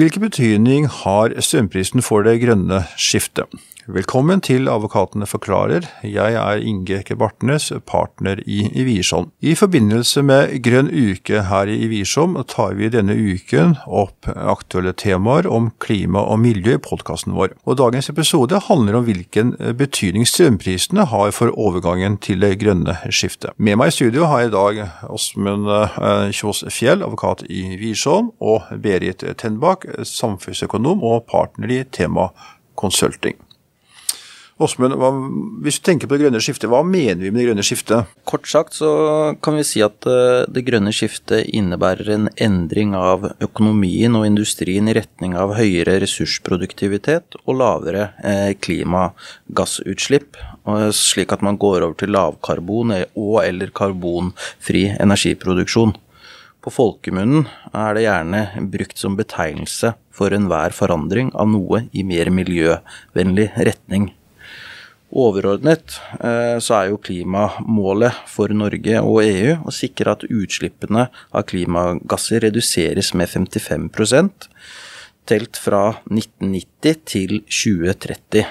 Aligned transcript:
Hvilken 0.00 0.22
betydning 0.24 0.86
har 0.88 1.34
strømprisen 1.44 2.00
for 2.00 2.24
det 2.24 2.38
grønne 2.40 2.78
skiftet? 2.96 3.44
Velkommen 3.88 4.42
til 4.44 4.68
Advokatene 4.68 5.24
forklarer. 5.24 5.86
Jeg 6.04 6.34
er 6.36 6.60
Inge 6.60 7.16
Bartnes, 7.16 7.70
partner 7.88 8.42
i, 8.44 8.66
i 8.76 8.84
Wiersholm. 8.84 9.30
I 9.40 9.54
forbindelse 9.56 10.20
med 10.22 10.52
Grønn 10.60 10.90
uke 10.92 11.40
her 11.48 11.70
i 11.72 11.88
Wiersholm 11.88 12.36
tar 12.44 12.76
vi 12.76 12.90
denne 12.92 13.16
uken 13.16 13.78
opp 13.86 14.28
aktuelle 14.28 14.92
temaer 14.92 15.48
om 15.48 15.70
klima 15.80 16.20
og 16.20 16.42
miljø 16.44 16.76
i 16.76 16.82
podkasten 16.84 17.32
vår. 17.32 17.56
Og 17.64 17.80
Dagens 17.80 18.12
episode 18.12 18.60
handler 18.68 19.00
om 19.00 19.08
hvilken 19.08 19.56
betydning 19.80 20.28
strømprisene 20.28 21.08
har 21.08 21.32
for 21.32 21.48
overgangen 21.56 22.20
til 22.20 22.44
det 22.44 22.58
grønne 22.60 22.98
skiftet. 23.08 23.56
Med 23.56 23.80
meg 23.80 23.94
i 23.94 23.96
studio 23.96 24.28
har 24.28 24.44
jeg 24.44 24.52
i 24.52 24.56
dag 24.58 24.82
Åsmund 25.08 25.68
Kjos 26.36 26.36
Kjås 26.36 26.66
Fjell, 26.74 27.00
advokat 27.00 27.46
i 27.48 27.78
Wiersholm, 27.80 28.34
og 28.44 28.68
Berit 28.82 29.24
Tenbakk, 29.40 29.88
samfunnsøkonom 30.04 31.00
og 31.00 31.24
partner 31.32 31.80
i 31.80 31.86
Tema 31.88 32.28
Consulting. 32.76 33.40
Åsmund, 34.60 34.92
hvis 35.64 35.78
du 35.80 35.86
tenker 35.88 36.08
på 36.08 36.18
det 36.18 36.26
grønne 36.26 36.40
skiftet, 36.44 36.68
hva 36.68 36.82
mener 36.84 37.16
vi 37.22 37.30
med 37.30 37.40
det 37.40 37.46
grønne 37.46 37.64
skiftet? 37.64 38.10
Kort 38.28 38.48
sagt 38.50 38.76
så 38.76 38.90
kan 39.40 39.56
vi 39.56 39.64
si 39.64 39.80
at 39.80 40.04
eh, 40.04 40.42
det 40.52 40.66
grønne 40.66 40.92
skiftet 40.92 41.48
innebærer 41.48 42.10
en 42.12 42.26
endring 42.36 42.92
av 42.98 43.24
økonomien 43.40 44.18
og 44.18 44.26
industrien 44.28 44.90
i 44.90 44.96
retning 44.98 45.32
av 45.40 45.54
høyere 45.56 45.96
ressursproduktivitet 46.04 47.38
og 47.46 47.56
lavere 47.56 48.10
eh, 48.20 48.52
klimagassutslipp, 48.60 50.36
slik 50.92 51.32
at 51.32 51.46
man 51.46 51.56
går 51.60 51.80
over 51.86 51.96
til 51.96 52.12
lavkarbon 52.12 52.92
og 53.00 53.40
eller 53.46 53.72
karbonfri 53.72 54.90
energiproduksjon. 54.92 55.96
På 56.60 56.68
folkemunnen 56.68 57.48
er 57.72 57.96
det 57.96 58.04
gjerne 58.04 58.44
brukt 58.76 59.00
som 59.00 59.16
betegnelse 59.16 59.94
for 60.12 60.36
enhver 60.36 60.76
forandring 60.76 61.32
av 61.32 61.48
noe 61.48 61.86
i 61.96 62.04
mer 62.04 62.28
miljøvennlig 62.28 63.52
retning. 63.56 64.10
Overordnet 65.10 65.96
eh, 66.22 66.58
så 66.62 66.76
er 66.76 66.90
jo 66.92 67.00
klimamålet 67.02 68.14
for 68.30 68.52
Norge 68.54 69.00
og 69.02 69.24
EU 69.24 69.56
å 69.66 69.74
sikre 69.74 70.14
at 70.14 70.22
utslippene 70.28 71.08
av 71.10 71.46
klimagasser 71.50 72.44
reduseres 72.46 73.10
med 73.18 73.30
55% 73.32 74.48
telt 75.30 75.58
fra 75.60 75.82
1990 76.10 77.02
til 77.10 77.36
2030. 77.46 78.46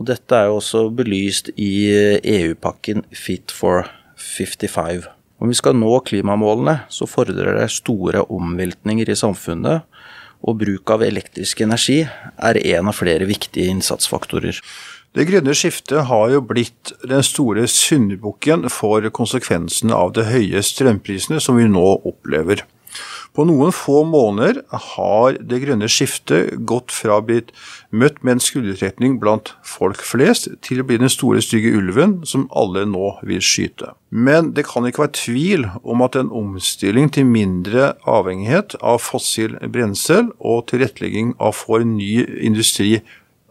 Og 0.00 0.06
dette 0.08 0.36
er 0.36 0.48
jo 0.48 0.58
også 0.58 0.86
belyst 0.96 1.50
i 1.60 1.72
EU-pakken 1.92 3.04
Fit 3.12 3.52
for 3.52 3.88
55. 4.16 5.08
Om 5.40 5.48
vi 5.48 5.56
skal 5.56 5.76
nå 5.76 5.92
klimamålene, 6.04 6.82
så 6.92 7.08
fordrer 7.08 7.56
det 7.56 7.70
store 7.72 8.26
omveltninger 8.28 9.08
i 9.08 9.16
samfunnet, 9.16 9.86
og 10.40 10.56
bruk 10.62 10.88
av 10.92 11.02
elektrisk 11.04 11.60
energi 11.64 11.98
er 12.00 12.58
en 12.76 12.88
av 12.88 12.96
flere 12.96 13.26
viktige 13.28 13.68
innsatsfaktorer. 13.72 14.56
Det 15.10 15.24
grønne 15.26 15.54
skiftet 15.58 16.04
har 16.06 16.28
jo 16.30 16.38
blitt 16.46 16.92
den 17.02 17.24
store 17.26 17.64
syndebukken 17.66 18.68
for 18.70 19.02
konsekvensene 19.10 19.96
av 19.96 20.12
de 20.14 20.22
høye 20.28 20.62
strømprisene 20.62 21.40
som 21.42 21.58
vi 21.58 21.66
nå 21.66 21.86
opplever. 22.06 22.62
På 23.34 23.44
noen 23.46 23.70
få 23.74 24.00
måneder 24.06 24.60
har 24.94 25.36
det 25.38 25.60
grønne 25.62 25.86
skiftet 25.90 26.56
gått 26.66 26.90
fra 26.94 27.20
å 27.20 27.24
bli 27.26 27.40
møtt 27.94 28.18
med 28.26 28.36
en 28.36 28.42
skuldertrekning 28.42 29.20
blant 29.22 29.52
folk 29.66 30.02
flest, 30.02 30.48
til 30.66 30.82
å 30.82 30.86
bli 30.86 30.98
den 30.98 31.12
store, 31.12 31.42
stygge 31.42 31.70
ulven 31.78 32.18
som 32.26 32.48
alle 32.50 32.82
nå 32.90 33.12
vil 33.26 33.42
skyte. 33.42 33.92
Men 34.10 34.50
det 34.56 34.66
kan 34.66 34.86
ikke 34.86 35.04
være 35.04 35.18
tvil 35.20 35.68
om 35.82 36.02
at 36.06 36.18
en 36.18 36.32
omstilling 36.34 37.10
til 37.14 37.30
mindre 37.30 37.92
avhengighet 38.02 38.74
av 38.82 38.98
fossil 39.02 39.54
brensel 39.70 40.32
og 40.38 40.66
tilrettelegging 40.72 41.36
av 41.38 41.54
for 41.62 41.86
ny 41.86 42.26
industri 42.42 42.98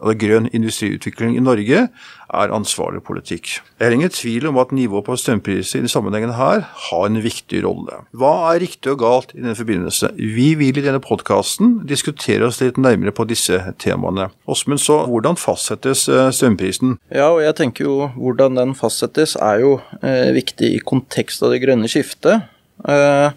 og 0.00 0.18
grønn 0.20 0.48
industriutvikling 0.56 1.36
i 1.36 1.44
Norge 1.44 1.86
er 2.30 2.52
ansvarlig 2.54 3.02
politikk. 3.04 3.56
Jeg 3.78 3.84
har 3.86 3.94
ingen 3.94 4.12
tvil 4.12 4.46
om 4.50 4.58
at 4.62 4.72
nivået 4.74 5.06
på 5.06 5.16
strømpriser 5.18 5.78
i 5.78 5.80
denne 5.80 5.92
sammenhengen 5.92 6.34
her 6.38 6.62
har 6.86 7.06
en 7.06 7.20
viktig 7.22 7.62
rolle. 7.64 8.02
Hva 8.16 8.32
er 8.52 8.62
riktig 8.64 8.92
og 8.94 9.00
galt 9.02 9.34
i 9.34 9.40
denne 9.40 9.56
forbindelse? 9.58 10.12
Vi 10.16 10.52
vil 10.60 10.78
i 10.78 10.84
denne 10.84 11.02
podkasten 11.04 11.80
diskutere 11.88 12.46
oss 12.48 12.60
litt 12.62 12.78
nærmere 12.80 13.14
på 13.16 13.26
disse 13.28 13.60
temaene. 13.82 14.30
Åsmund, 14.50 14.82
så 14.82 15.02
hvordan 15.10 15.40
fastsettes 15.40 16.06
eh, 16.08 16.30
strømprisen? 16.34 16.96
Ja, 17.12 17.32
og 17.34 17.42
jeg 17.44 17.58
tenker 17.58 17.88
jo 17.88 17.96
hvordan 18.14 18.60
den 18.60 18.76
fastsettes 18.78 19.36
er 19.40 19.64
jo 19.64 19.74
eh, 20.00 20.30
viktig 20.36 20.74
i 20.76 20.84
kontekst 20.84 21.42
av 21.44 21.54
det 21.54 21.62
grønne 21.64 21.90
skiftet. 21.90 22.48
Eh, 22.88 23.30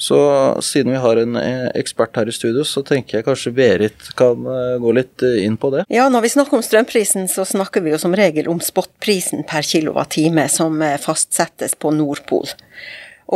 så 0.00 0.56
siden 0.62 0.92
vi 0.92 0.98
har 0.98 1.16
en 1.20 1.36
eh, 1.36 1.66
ekspert 1.76 2.16
her 2.16 2.28
i 2.28 2.32
studio, 2.32 2.62
så 2.64 2.80
tenker 2.80 3.18
jeg 3.18 3.26
kanskje 3.26 3.50
Berit 3.52 4.06
kan 4.16 4.46
eh, 4.48 4.78
gå 4.80 4.94
litt 4.96 5.20
eh, 5.26 5.42
inn 5.44 5.58
på 5.60 5.68
det. 5.74 5.82
Ja, 5.92 6.06
når 6.08 6.24
vi 6.24 6.30
snakker 6.32 6.56
om 6.56 6.64
strømprisen, 6.64 7.28
så 7.28 7.44
snakker 7.44 7.84
vi 7.84 7.92
jo 7.92 7.98
som 8.00 8.16
regel 8.16 8.48
om 8.48 8.62
spotprisen 8.64 9.44
per 9.44 9.68
kilowattime 9.68 10.46
som 10.48 10.80
fastsettes 11.04 11.76
på 11.76 11.92
Nordpol. 11.92 12.48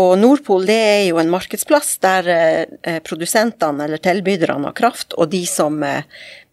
Og 0.01 0.15
Nordpol 0.17 0.65
det 0.65 0.79
er 0.87 1.05
jo 1.11 1.21
en 1.21 1.35
markedsplass 1.37 1.99
der 2.03 2.33
produsentene 3.07 3.85
eller 3.85 4.01
tilbyderne 4.03 4.73
av 4.73 4.75
kraft, 4.75 5.13
og 5.21 5.31
de 5.37 5.45
som 5.47 5.79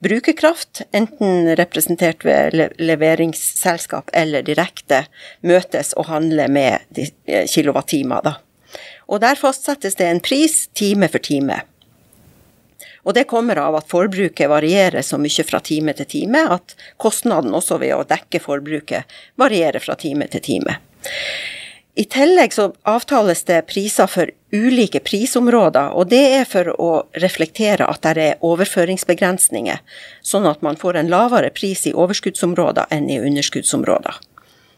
bruker 0.03 0.35
kraft, 0.37 0.83
enten 0.93 1.55
representert 1.57 2.27
ved 2.27 2.59
leveringsselskap 2.77 4.11
eller 4.13 4.43
direkte, 4.45 5.05
møtes 5.41 5.95
og 5.95 6.11
handler 6.11 6.51
med 6.51 7.01
kilowattimer, 7.49 8.27
da. 8.27 8.37
Og 9.11 9.19
der 9.23 9.35
fastsettes 9.35 9.97
det 9.99 10.07
en 10.07 10.23
pris 10.23 10.65
time 10.77 11.09
for 11.11 11.19
time. 11.19 11.59
Og 13.03 13.15
det 13.17 13.27
kommer 13.27 13.57
av 13.57 13.75
at 13.79 13.89
forbruket 13.89 14.49
varierer 14.49 15.03
så 15.03 15.17
mye 15.19 15.45
fra 15.47 15.59
time 15.59 15.93
til 15.97 16.07
time 16.07 16.45
at 16.55 16.75
kostnaden 17.01 17.53
også 17.57 17.79
ved 17.81 17.95
å 17.95 18.05
dekke 18.07 18.39
forbruket 18.43 19.17
varierer 19.41 19.83
fra 19.83 19.97
time 19.99 20.29
til 20.31 20.43
time. 20.45 20.77
I 21.95 22.05
tillegg 22.07 22.53
så 22.55 22.69
avtales 22.87 23.43
det 23.49 23.65
priser 23.67 24.07
for 24.07 24.29
ulike 24.55 25.01
prisområder, 25.03 25.91
og 25.91 26.07
det 26.13 26.21
er 26.37 26.45
for 26.47 26.69
å 26.79 26.91
reflektere 27.19 27.83
at 27.83 28.05
det 28.05 28.27
er 28.29 28.45
overføringsbegrensninger, 28.47 29.81
sånn 30.23 30.47
at 30.47 30.63
man 30.63 30.79
får 30.79 31.01
en 31.01 31.11
lavere 31.11 31.51
pris 31.51 31.83
i 31.89 31.91
overskuddsområder 31.91 32.87
enn 32.95 33.09
i 33.11 33.19
underskuddsområder. 33.19 34.21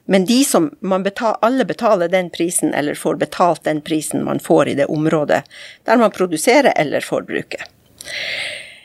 Men 0.05 0.25
de 0.25 0.43
som 0.43 0.69
betal, 1.03 1.37
alle 1.41 1.65
betaler 1.65 2.11
den 2.11 2.29
prisen, 2.29 2.73
eller 2.73 2.95
får 2.95 3.15
betalt 3.15 3.63
den 3.63 3.81
prisen 3.81 4.23
man 4.23 4.39
får 4.39 4.69
i 4.69 4.73
det 4.75 4.85
området 4.85 5.43
der 5.83 5.97
man 5.97 6.11
produserer 6.11 6.73
eller 6.75 6.99
forbruker. 6.99 7.63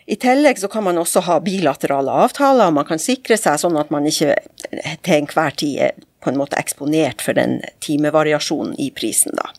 I 0.06 0.16
tillegg 0.16 0.58
så 0.58 0.68
kan 0.68 0.84
man 0.84 0.98
også 0.98 1.20
ha 1.26 1.40
bilaterale 1.44 2.12
avtaler, 2.24 2.70
og 2.70 2.78
man 2.78 2.86
kan 2.88 3.00
sikre 3.02 3.36
seg 3.36 3.58
sånn 3.60 3.76
at 3.76 3.90
man 3.92 4.06
ikke 4.08 4.38
til 5.04 5.16
enhver 5.18 5.58
tid 5.58 5.82
er 5.88 5.98
på 6.24 6.30
en 6.30 6.38
måte 6.40 6.56
eksponert 6.56 7.20
for 7.22 7.36
den 7.36 7.58
timevariasjonen 7.84 8.78
i 8.80 8.88
prisen, 8.94 9.36
da. 9.36 9.50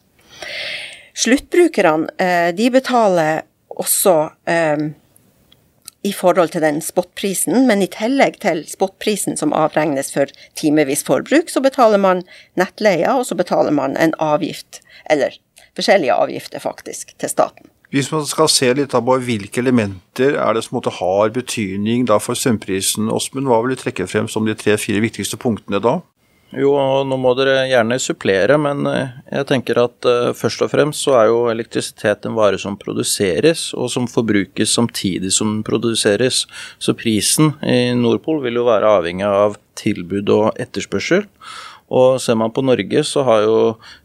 Sluttbrukerne, 1.20 2.10
eh, 2.18 2.50
de 2.56 2.70
betaler 2.72 3.44
også 3.70 4.16
eh, 4.50 4.90
i 6.04 6.14
forhold 6.16 6.54
til 6.54 6.64
den 6.64 6.80
spotprisen, 6.84 7.66
men 7.68 7.84
i 7.84 7.90
tillegg 7.92 8.40
til 8.44 8.64
spotprisen 8.70 9.36
som 9.40 9.56
avregnes 9.56 10.14
for 10.14 10.32
timevis 10.60 11.04
forbruk, 11.08 11.52
så 11.52 11.64
betaler 11.64 12.00
man 12.00 12.24
nettleia, 12.60 13.18
og 13.18 13.28
så 13.28 13.36
betaler 13.40 13.76
man 13.76 13.98
en 14.00 14.16
avgift, 14.24 14.82
eller 15.10 15.36
forskjellige 15.76 16.16
avgifter 16.16 16.64
faktisk, 16.64 17.18
til 17.20 17.30
staten. 17.30 17.68
Hvis 17.90 18.12
man 18.14 18.26
skal 18.30 18.50
se 18.54 18.68
litt 18.78 18.94
på 18.94 19.16
hvilke 19.26 19.64
elementer 19.64 20.36
er 20.38 20.54
det 20.54 20.62
som 20.68 20.78
har 20.78 21.32
betydning 21.34 22.06
for 22.22 22.38
strømprisen, 22.38 23.10
Åsmund, 23.10 23.50
hva 23.50 23.64
vil 23.64 23.74
du 23.74 23.82
trekke 23.82 24.06
frem 24.08 24.28
som 24.30 24.46
de 24.46 24.54
tre-fire 24.54 25.02
viktigste 25.02 25.40
punktene 25.42 25.82
da? 25.82 25.98
Jo, 26.50 26.72
nå 27.06 27.18
må 27.22 27.36
dere 27.38 27.68
gjerne 27.70 28.00
supplere, 28.02 28.56
men 28.58 28.88
eh, 28.90 29.12
jeg 29.30 29.46
tenker 29.52 29.78
at 29.84 30.08
uh, 30.10 30.32
først 30.34 30.64
og 30.66 30.72
fremst 30.72 31.06
så 31.06 31.14
er 31.20 31.28
jo 31.30 31.44
elektrisitet 31.52 32.26
en 32.26 32.38
vare 32.38 32.58
som 32.58 32.78
produseres, 32.80 33.68
og 33.78 33.92
som 33.94 34.08
forbrukes 34.10 34.74
samtidig 34.74 35.30
som 35.36 35.52
den 35.52 35.64
produseres. 35.68 36.48
Så 36.82 36.98
prisen 36.98 37.54
i 37.62 37.94
Nordpol 37.94 38.42
vil 38.48 38.58
jo 38.58 38.66
være 38.66 38.96
avhengig 38.98 39.28
av 39.30 39.60
tilbud 39.78 40.34
og 40.34 40.58
etterspørsel. 40.60 41.28
Og 41.90 42.20
ser 42.22 42.38
man 42.38 42.52
på 42.54 42.62
Norge, 42.62 43.02
så 43.08 43.24
har 43.26 43.44
jo 43.48 43.56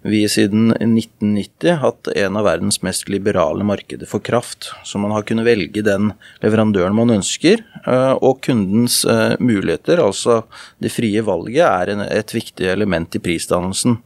vi 0.09 0.23
siden 0.31 0.73
1990 0.73 1.81
hatt 1.83 2.09
en 2.15 2.39
av 2.41 2.47
verdens 2.47 2.81
mest 2.85 3.11
liberale 3.13 3.67
markeder 3.67 4.09
for 4.09 4.25
kraft. 4.25 4.71
Så 4.89 5.01
man 5.01 5.13
har 5.13 5.27
kunnet 5.29 5.45
velge 5.49 5.85
den 5.85 6.15
leverandøren 6.45 6.97
man 6.97 7.13
ønsker, 7.19 7.61
eh, 7.85 8.15
og 8.17 8.41
kundens 8.47 9.03
eh, 9.05 9.37
muligheter, 9.37 10.01
altså 10.01 10.43
det 10.81 10.95
frie 10.95 11.21
valget, 11.25 11.65
er 11.69 11.93
et 12.09 12.35
viktig 12.35 12.73
element 12.73 13.19
i 13.19 13.23
prisdannelsen. 13.25 14.01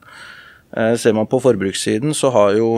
Eh, 0.75 0.97
ser 0.99 1.15
man 1.15 1.31
på 1.31 1.41
forbrukssiden, 1.47 2.17
så 2.19 2.35
har 2.35 2.59
jo 2.59 2.73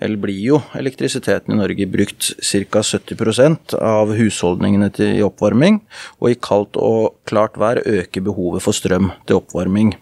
eller 0.00 0.20
blir 0.20 0.40
jo 0.40 0.60
elektrisiteten 0.78 1.54
i 1.54 1.60
Norge 1.60 1.86
brukt 1.90 2.32
ca. 2.38 2.82
70% 2.82 3.76
av 3.82 4.14
husholdningene 4.18 4.90
til 4.94 5.24
oppvarming, 5.26 5.80
og 6.20 6.32
i 6.32 6.40
kaldt 6.48 6.78
og 6.80 7.18
klart 7.28 7.58
vær 7.60 7.82
øker 7.84 8.24
behovet 8.24 8.64
for 8.64 8.76
strøm 8.76 9.12
til 9.26 9.42
oppvarming. 9.42 9.96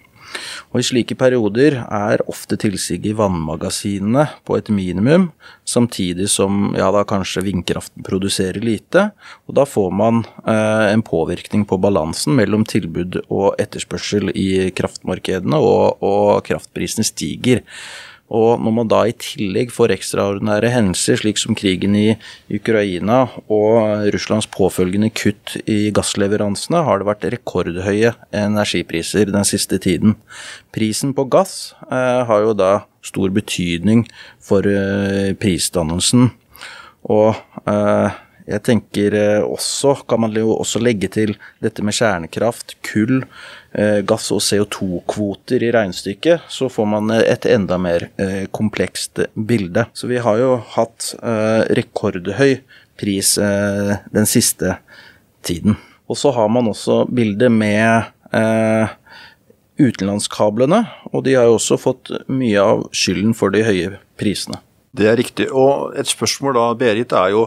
Og 0.72 0.81
I 0.81 0.87
slike 0.87 1.16
perioder 1.19 1.78
er 1.84 2.22
ofte 2.31 2.58
tilsiget 2.60 3.12
i 3.12 3.14
vannmagasinene 3.16 4.26
på 4.46 4.56
et 4.58 4.69
minimum, 4.75 5.31
samtidig 5.69 6.28
som 6.32 6.75
ja, 6.76 6.90
da 6.94 7.04
kanskje 7.08 7.44
vindkraften 7.46 8.04
produserer 8.06 8.60
lite. 8.64 9.10
og 9.46 9.56
Da 9.58 9.66
får 9.69 9.94
man 9.94 10.25
eh, 10.44 10.92
en 10.92 11.04
påvirkning 11.06 11.64
på 11.69 11.78
balansen 11.82 12.37
mellom 12.38 12.66
tilbud 12.69 13.22
og 13.28 13.54
etterspørsel 13.62 14.32
i 14.34 14.70
kraftmarkedene, 14.76 15.56
og, 15.56 16.02
og 16.04 16.44
kraftprisene 16.49 17.06
stiger. 17.06 17.64
Og 18.34 18.58
når 18.58 18.75
man 18.75 18.88
da 18.90 19.05
i 19.06 19.14
tillegg 19.14 19.70
får 19.75 19.94
ekstraordinære 19.94 20.73
hendelser, 20.75 21.20
slik 21.20 21.38
som 21.38 21.55
krigen 21.58 21.94
i 21.94 22.17
Ukraina 22.50 23.20
og 23.46 24.08
Russlands 24.14 24.49
påfølgende 24.50 25.12
kutt 25.14 25.55
i 25.70 25.93
gassleveransene, 25.94 26.82
har 26.82 26.99
det 26.99 27.08
vært 27.11 27.28
rekordhøye 27.37 28.17
energipriser 28.34 29.31
den 29.31 29.46
siste 29.46 29.78
tiden. 29.82 30.17
Prisen 30.75 31.14
på 31.14 31.28
gass 31.31 31.76
eh, 31.87 32.23
har 32.26 32.43
jo 32.43 32.56
da 32.58 32.73
stor 33.06 33.31
betydning 33.31 34.05
for 34.43 34.67
eh, 34.67 35.31
prisdannelsen. 35.38 36.32
Og 37.06 37.37
eh, 37.70 38.23
jeg 38.46 38.62
tenker 38.62 39.14
eh, 39.19 39.43
også, 39.43 39.96
kan 40.06 40.22
man 40.22 40.34
også 40.38 40.78
legge 40.82 41.08
til 41.10 41.34
dette 41.62 41.82
med 41.82 41.96
kjernekraft, 41.96 42.76
kull, 42.87 43.25
eh, 43.75 44.02
gass 44.06 44.28
og 44.34 44.43
CO2-kvoter 44.46 45.64
i 45.66 45.72
regnestykket, 45.75 46.46
så 46.52 46.70
får 46.70 46.87
man 46.93 47.10
et 47.19 47.48
enda 47.50 47.78
mer 47.82 48.06
eh, 48.22 48.44
komplekst 48.54 49.25
bilde. 49.34 49.88
Så 49.98 50.10
vi 50.10 50.20
har 50.22 50.38
jo 50.38 50.52
hatt 50.76 51.14
rekordhøy 51.76 52.60
pris 52.96 53.34
den 53.37 54.28
siste 54.31 54.78
tiden. 55.44 55.75
Og 56.06 56.16
så 56.16 56.31
har 56.32 56.49
man 56.49 56.70
også 56.70 57.02
bildet 57.12 57.52
med 57.52 58.06
utenlandskablene, 59.76 60.78
og 61.12 61.26
de 61.26 61.34
har 61.37 61.50
jo 61.50 61.58
også 61.58 61.76
fått 61.81 62.14
mye 62.32 62.62
av 62.62 62.87
skylden 62.96 63.34
for 63.37 63.52
de 63.52 63.66
høye 63.66 63.99
prisene. 64.16 64.62
Det 64.96 65.10
er 65.10 65.19
riktig. 65.20 65.50
Og 65.52 65.92
et 65.99 66.08
spørsmål 66.08 66.56
da, 66.56 66.70
Berit, 66.78 67.12
er 67.12 67.34
jo 67.34 67.42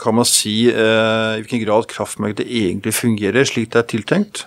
kan 0.00 0.14
man 0.14 0.24
si 0.24 0.70
eh, 0.70 1.36
i 1.36 1.42
hvilken 1.42 1.64
grad 1.64 1.86
kraftmarkedet 1.86 2.46
egentlig 2.48 2.94
fungerer 2.94 3.44
slik 3.44 3.72
det 3.72 3.82
er 3.82 3.88
tiltenkt? 3.92 4.46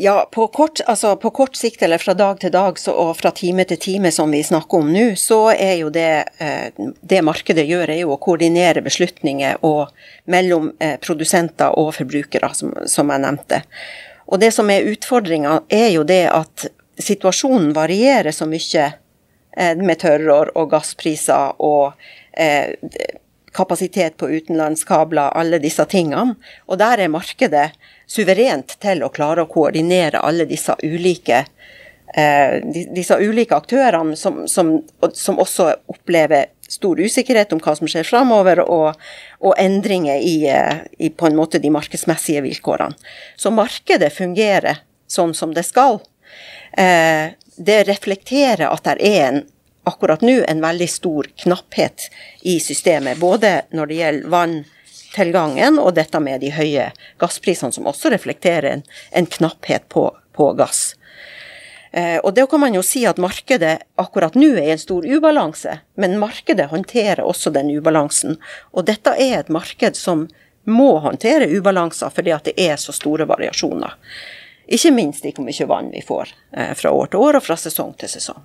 Ja, 0.00 0.28
på 0.32 0.46
kort, 0.54 0.80
altså 0.86 1.16
på 1.18 1.30
kort, 1.34 1.56
sikt 1.58 1.82
eller 1.82 1.98
fra 1.98 2.14
dag 2.14 2.38
til 2.40 2.52
dag 2.54 2.78
så, 2.78 2.92
og 2.94 3.16
fra 3.18 3.32
time 3.34 3.64
til 3.66 3.80
time 3.82 4.12
som 4.14 4.30
vi 4.30 4.44
snakker 4.46 4.78
om 4.78 4.92
nå, 4.94 5.08
så 5.18 5.40
er 5.50 5.74
jo 5.80 5.90
det 5.90 6.12
eh, 6.38 6.70
det 6.78 7.22
markedet 7.26 7.66
gjør, 7.66 7.90
er 7.90 8.04
jo 8.04 8.14
å 8.14 8.20
koordinere 8.22 8.84
beslutninger 8.86 9.58
og, 9.66 9.90
mellom 10.30 10.70
eh, 10.78 10.94
produsenter 11.02 11.74
og 11.74 11.90
forbrukere, 11.98 12.52
som, 12.54 12.72
som 12.86 13.10
jeg 13.10 13.24
nevnte. 13.26 13.60
Og 14.30 14.38
det 14.38 14.52
som 14.54 14.70
er 14.70 14.86
utfordringa, 14.86 15.62
er 15.66 15.90
jo 15.96 16.06
det 16.06 16.24
at 16.30 16.68
situasjonen 17.02 17.72
varierer 17.74 18.30
så 18.34 18.46
mye 18.46 18.90
med 19.58 19.98
tørrår 19.98 20.52
og 20.60 20.68
gasspriser 20.70 21.56
og 21.64 21.96
kapasitet 23.52 24.16
på 24.16 24.28
utenlandskabler, 24.30 25.34
alle 25.36 25.60
disse 25.62 25.84
tingene. 25.90 26.36
Og 26.66 26.80
der 26.80 27.04
er 27.04 27.12
markedet 27.12 27.70
suverent 28.08 28.76
til 28.82 29.04
å 29.04 29.12
klare 29.12 29.44
å 29.44 29.50
koordinere 29.50 30.22
alle 30.24 30.46
disse 30.48 30.76
ulike 30.82 31.44
eh, 32.16 32.58
disse 32.94 33.18
ulike 33.20 33.56
aktørene 33.56 34.16
som, 34.16 34.46
som, 34.48 34.78
som, 35.12 35.38
også 35.38 35.70
opplever 35.92 36.52
stor 36.68 37.00
usikkerhet 37.00 37.52
om 37.52 37.60
hva 37.64 37.74
som 37.78 37.88
skjer 37.88 38.06
framover, 38.06 38.62
og, 38.64 38.96
og, 39.40 39.52
endringer 39.60 40.20
i, 40.20 40.36
eh, 40.52 40.84
i, 40.98 41.10
på 41.10 41.28
en 41.28 41.36
måte 41.38 41.60
de 41.62 41.72
markedsmessige 41.72 42.44
vilkårene. 42.44 42.96
Så 43.36 43.52
markedet 43.54 44.12
fungerer 44.14 44.82
sånn 45.08 45.34
som 45.34 45.54
det 45.56 45.64
skal. 45.68 46.00
Eh, 46.76 47.32
det 47.58 47.78
reflekterer 47.88 48.68
at 48.68 48.84
det 48.86 48.98
er 49.02 49.22
en 49.28 49.40
akkurat 49.88 50.22
nå 50.24 50.40
en 50.48 50.60
veldig 50.62 50.88
stor 50.90 51.28
knapphet 51.44 52.08
i 52.46 52.58
systemet. 52.60 53.18
Både 53.18 53.62
når 53.74 53.90
det 53.90 53.98
gjelder 54.02 54.34
vanntilgangen 54.34 55.80
og 55.82 55.94
dette 55.98 56.20
med 56.22 56.44
de 56.44 56.52
høye 56.54 56.90
gassprisene, 57.20 57.74
som 57.74 57.88
også 57.90 58.12
reflekterer 58.14 58.70
en, 58.76 58.86
en 59.10 59.28
knapphet 59.38 59.88
på, 59.92 60.10
på 60.36 60.52
gass. 60.58 60.94
Eh, 61.90 62.18
og 62.18 62.34
det 62.34 62.46
kan 62.50 62.60
man 62.60 62.74
jo 62.76 62.82
si 62.84 63.04
at 63.08 63.20
markedet 63.20 63.78
akkurat 63.96 64.36
nå 64.36 64.50
er 64.56 64.66
i 64.66 64.74
en 64.74 64.82
stor 64.82 65.06
ubalanse, 65.06 65.78
men 65.96 66.18
markedet 66.20 66.68
håndterer 66.72 67.24
også 67.24 67.52
den 67.54 67.70
ubalansen. 67.72 68.36
Og 68.76 68.84
dette 68.88 69.14
er 69.16 69.38
et 69.40 69.52
marked 69.52 69.96
som 69.96 70.26
må 70.68 70.98
håndtere 71.00 71.48
ubalanser 71.48 72.12
fordi 72.12 72.34
at 72.34 72.50
det 72.50 72.58
er 72.60 72.76
så 72.76 72.92
store 72.92 73.24
variasjoner. 73.28 73.96
Ikke 74.68 74.92
minst 74.92 75.24
i 75.24 75.32
hvor 75.32 75.46
mye 75.46 75.68
vann 75.68 75.90
vi 75.94 76.04
får 76.04 76.34
eh, 76.52 76.74
fra 76.76 76.92
år 76.92 77.12
til 77.12 77.24
år 77.24 77.40
og 77.40 77.46
fra 77.46 77.56
sesong 77.56 77.94
til 77.96 78.12
sesong. 78.12 78.44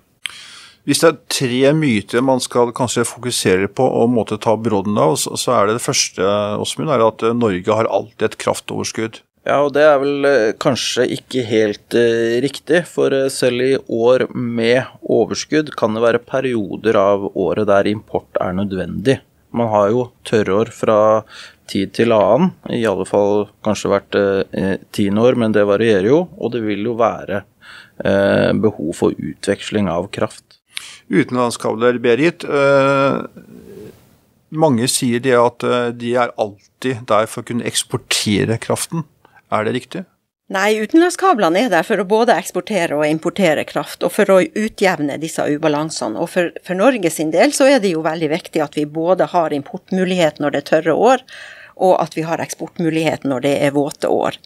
Hvis 0.83 0.99
det 0.99 1.09
er 1.09 1.19
tre 1.31 1.69
myter 1.77 2.23
man 2.25 2.41
skal 2.43 2.73
kanskje 2.75 3.05
fokusere 3.07 3.69
på 3.71 3.85
og 3.87 4.09
måtte 4.11 4.35
ta 4.43 4.57
brodden 4.59 4.97
av, 4.99 5.15
så 5.15 5.53
er 5.55 5.69
det 5.69 5.77
det 5.77 5.85
første 5.85 6.31
Åsmund, 6.59 6.91
er 6.91 7.05
at 7.05 7.23
eh, 7.23 7.35
Norge 7.37 7.77
har 7.77 7.87
alltid 7.87 8.25
et 8.27 8.41
kraftoverskudd. 8.43 9.21
Ja, 9.47 9.61
og 9.63 9.73
det 9.75 9.83
er 9.87 10.01
vel 10.01 10.27
eh, 10.27 10.49
kanskje 10.59 11.05
ikke 11.15 11.45
helt 11.47 11.95
eh, 11.95 12.35
riktig, 12.43 12.83
for 12.91 13.15
selv 13.31 13.63
i 13.63 13.77
år 13.79 14.25
med 14.35 14.91
overskudd 15.07 15.71
kan 15.79 15.95
det 15.95 16.03
være 16.03 16.23
perioder 16.23 16.99
av 16.99 17.29
året 17.31 17.69
der 17.71 17.87
import 17.91 18.43
er 18.43 18.55
nødvendig. 18.59 19.21
Man 19.55 19.69
har 19.71 19.87
jo 19.93 20.09
tørrår 20.27 20.71
fra 20.75 20.97
tid 21.71 21.93
til 21.95 22.11
annen, 22.11 22.51
i 22.75 22.81
alle 22.89 23.05
fall 23.07 23.45
kanskje 23.63 23.93
hvert 23.93 24.19
eh, 24.19 24.75
tiende 24.91 25.23
år, 25.23 25.39
men 25.39 25.55
det 25.55 25.63
varierer 25.69 26.09
jo, 26.11 26.25
og 26.35 26.51
det 26.55 26.63
vil 26.65 26.83
jo 26.91 26.97
være 26.99 27.45
eh, 28.03 28.51
behov 28.51 28.91
for 28.99 29.15
utveksling 29.15 29.87
av 29.87 30.11
kraft 30.11 30.59
utenlandskabler, 31.11 31.99
Berit. 32.03 32.43
Eh, 32.43 33.21
mange 34.53 34.87
sier 34.91 35.23
det 35.23 35.35
at 35.39 35.65
eh, 35.67 35.91
de 35.97 36.15
er 36.19 36.33
alltid 36.39 37.05
der 37.09 37.29
for 37.29 37.43
å 37.43 37.49
kunne 37.49 37.67
eksportere 37.67 38.59
kraften. 38.61 39.05
Er 39.53 39.67
det 39.67 39.77
riktig? 39.77 40.03
Nei, 40.53 40.75
utenlandskablene 40.83 41.63
er 41.65 41.69
der 41.71 41.85
for 41.87 42.01
å 42.01 42.05
både 42.05 42.35
eksportere 42.35 42.97
og 42.97 43.07
importere 43.07 43.63
kraft, 43.65 44.03
og 44.03 44.11
for 44.13 44.29
å 44.29 44.41
utjevne 44.43 45.15
disse 45.21 45.45
ubalansene. 45.49 46.19
Og 46.19 46.29
for, 46.29 46.51
for 46.65 46.77
Norge 46.77 47.09
sin 47.13 47.31
del 47.33 47.55
så 47.55 47.69
er 47.71 47.79
det 47.81 47.93
jo 47.93 48.03
veldig 48.05 48.29
viktig 48.33 48.61
at 48.61 48.77
vi 48.77 48.83
både 48.85 49.31
har 49.31 49.55
importmulighet 49.55 50.41
når 50.43 50.53
det 50.53 50.61
er 50.61 50.69
tørre 50.69 50.97
år, 51.09 51.23
og 51.81 51.95
at 52.03 52.17
vi 52.17 52.25
har 52.27 52.43
eksportmulighet 52.43 53.25
når 53.25 53.47
det 53.47 53.53
er 53.65 53.73
våte 53.73 54.11
år. 54.11 54.37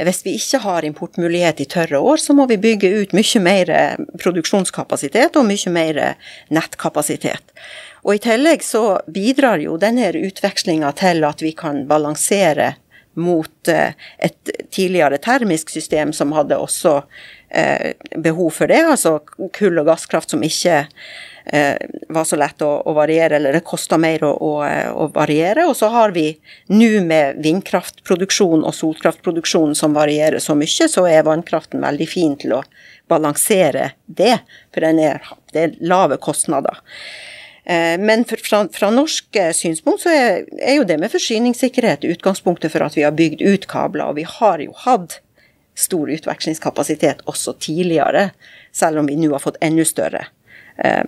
Hvis 0.00 0.24
vi 0.24 0.34
ikke 0.38 0.62
har 0.64 0.86
importmulighet 0.88 1.60
i 1.60 1.68
tørre 1.68 1.98
år, 1.98 2.20
så 2.22 2.34
må 2.36 2.46
vi 2.48 2.56
bygge 2.60 2.90
ut 3.02 3.14
mye 3.16 3.42
mer 3.44 3.72
produksjonskapasitet 4.20 5.36
og 5.36 5.48
mye 5.48 5.72
mer 5.74 6.00
nettkapasitet. 6.48 7.54
Og 8.06 8.16
I 8.16 8.22
tillegg 8.24 8.64
så 8.64 9.00
bidrar 9.12 9.60
jo 9.60 9.76
denne 9.80 10.08
utvekslinga 10.16 10.92
til 10.96 11.24
at 11.28 11.44
vi 11.44 11.52
kan 11.56 11.84
balansere 11.90 12.74
mot 13.14 13.68
eh, 13.68 13.92
et 14.18 14.50
tidligere 14.70 15.18
termisk 15.18 15.70
system 15.70 16.12
som 16.12 16.32
hadde 16.32 16.58
også 16.58 17.00
eh, 17.48 17.92
behov 18.16 18.50
for 18.54 18.70
det, 18.70 18.80
altså 18.86 19.18
kull- 19.56 19.80
og 19.82 19.88
gasskraft 19.90 20.30
som 20.30 20.44
ikke 20.46 20.76
eh, 21.50 21.76
var 22.08 22.28
så 22.28 22.38
lett 22.38 22.62
å, 22.62 22.70
å, 22.86 22.94
variere, 22.96 23.36
eller 23.40 23.56
det 23.56 23.64
kosta 23.66 23.98
mer 23.98 24.24
å, 24.26 24.30
å, 24.34 24.52
å, 24.94 25.08
variere. 25.14 25.66
Og 25.66 25.76
så 25.78 25.90
har 25.92 26.14
vi 26.16 26.28
nå 26.70 26.92
med 27.06 27.42
vindkraftproduksjon 27.44 28.62
og 28.62 28.76
solkraftproduksjon 28.76 29.74
som 29.78 29.96
varierer 29.96 30.42
så 30.42 30.56
mye, 30.58 30.88
så 30.90 31.06
er 31.10 31.26
vannkraften 31.26 31.82
veldig 31.82 32.08
fin 32.08 32.38
til 32.40 32.60
å 32.60 32.62
balansere 33.10 33.92
det, 34.06 34.36
for 34.70 34.86
er, 34.86 35.26
det 35.50 35.66
er 35.66 35.76
lave 35.82 36.20
kostnader. 36.22 36.78
Eh, 37.64 37.96
men 38.00 38.24
fra, 38.24 38.64
fra 38.72 38.90
norsk 38.94 39.36
eh, 39.36 39.52
synspunkt 39.56 40.04
så 40.04 40.12
er, 40.14 40.44
er, 40.60 40.74
jo 40.78 40.86
det 40.88 40.98
med 41.00 41.12
forsyningssikkerhet 41.12 42.06
utgangspunktet 42.08 42.72
for 42.72 42.86
at 42.86 42.96
vi 42.98 43.04
har 43.06 43.16
bygd 43.16 43.44
ut 43.44 43.68
kabler, 43.70 44.10
og 44.10 44.18
vi 44.20 44.26
har 44.28 44.64
jo 44.64 44.74
hatt 44.86 45.20
stor 45.78 46.10
utvekslingskapasitet 46.12 47.22
også 47.30 47.54
tidligere, 47.62 48.30
selv 48.72 49.00
om 49.00 49.08
vi 49.08 49.16
nå 49.20 49.32
har 49.32 49.42
fått 49.42 49.60
enda 49.64 49.86
større. 49.88 50.26
Eh, 50.76 51.04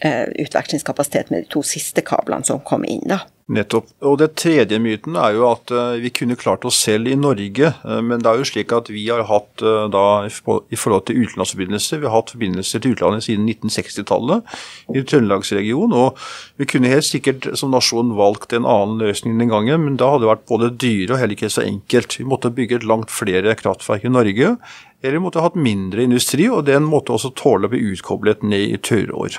Eh, 0.00 0.22
utvekslingskapasitet 0.22 1.30
med 1.30 1.42
de 1.42 1.48
to 1.48 1.62
siste 1.64 2.00
kablene 2.04 2.44
som 2.44 2.60
kom 2.60 2.84
inn. 2.84 3.04
da. 3.08 3.20
Nettopp. 3.46 3.92
Og 4.02 4.16
det 4.18 4.32
tredje 4.40 4.80
myten 4.82 5.14
er 5.22 5.36
jo 5.36 5.44
at 5.46 5.70
uh, 5.70 5.94
vi 6.02 6.10
kunne 6.10 6.34
klart 6.34 6.64
oss 6.66 6.80
selv 6.82 7.06
i 7.06 7.14
Norge. 7.14 7.68
Uh, 7.86 8.00
men 8.02 8.18
det 8.18 8.26
er 8.26 8.40
jo 8.40 8.48
slik 8.48 8.74
at 8.74 8.90
vi 8.90 9.04
har 9.06 9.22
hatt 9.28 9.62
uh, 9.62 9.84
da 9.86 10.26
i 10.26 10.78
forhold 10.78 11.04
til 11.06 11.20
utenlandsforbindelser, 11.22 12.00
vi 12.02 12.08
har 12.08 12.16
hatt 12.16 12.32
forbindelser 12.34 12.82
til 12.82 12.96
utlandet 12.96 13.28
siden 13.28 13.46
1960-tallet 13.46 14.58
i 14.98 15.04
Trøndelagsregionen. 15.06 15.94
Og 15.94 16.18
vi 16.58 16.66
kunne 16.72 16.90
helt 16.90 17.06
sikkert 17.06 17.46
som 17.54 17.70
nasjon 17.70 18.16
valgt 18.18 18.56
en 18.56 18.66
annen 18.66 18.98
løsning 19.06 19.38
den 19.38 19.54
gangen, 19.54 19.84
men 19.84 20.00
da 20.00 20.10
hadde 20.10 20.26
det 20.26 20.32
vært 20.32 20.48
både 20.50 20.74
dyre 20.74 21.14
og 21.14 21.22
heller 21.22 21.38
ikke 21.38 21.54
så 21.54 21.62
enkelt. 21.68 22.18
Vi 22.18 22.26
måtte 22.26 22.50
bygge 22.50 22.82
langt 22.82 23.14
flere 23.14 23.54
kraftverk 23.54 24.10
i 24.10 24.14
Norge. 24.16 24.56
Eller 25.04 25.20
vi 25.20 25.26
måtte 25.28 25.44
hatt 25.44 25.54
mindre 25.54 26.02
industri, 26.02 26.50
og 26.50 26.66
den 26.66 26.88
måtte 26.90 27.14
også 27.14 27.30
tåle 27.38 27.70
å 27.70 27.76
bli 27.76 27.92
utkoblet 27.92 28.42
ned 28.42 28.74
i 28.74 28.80
tørrår. 28.82 29.38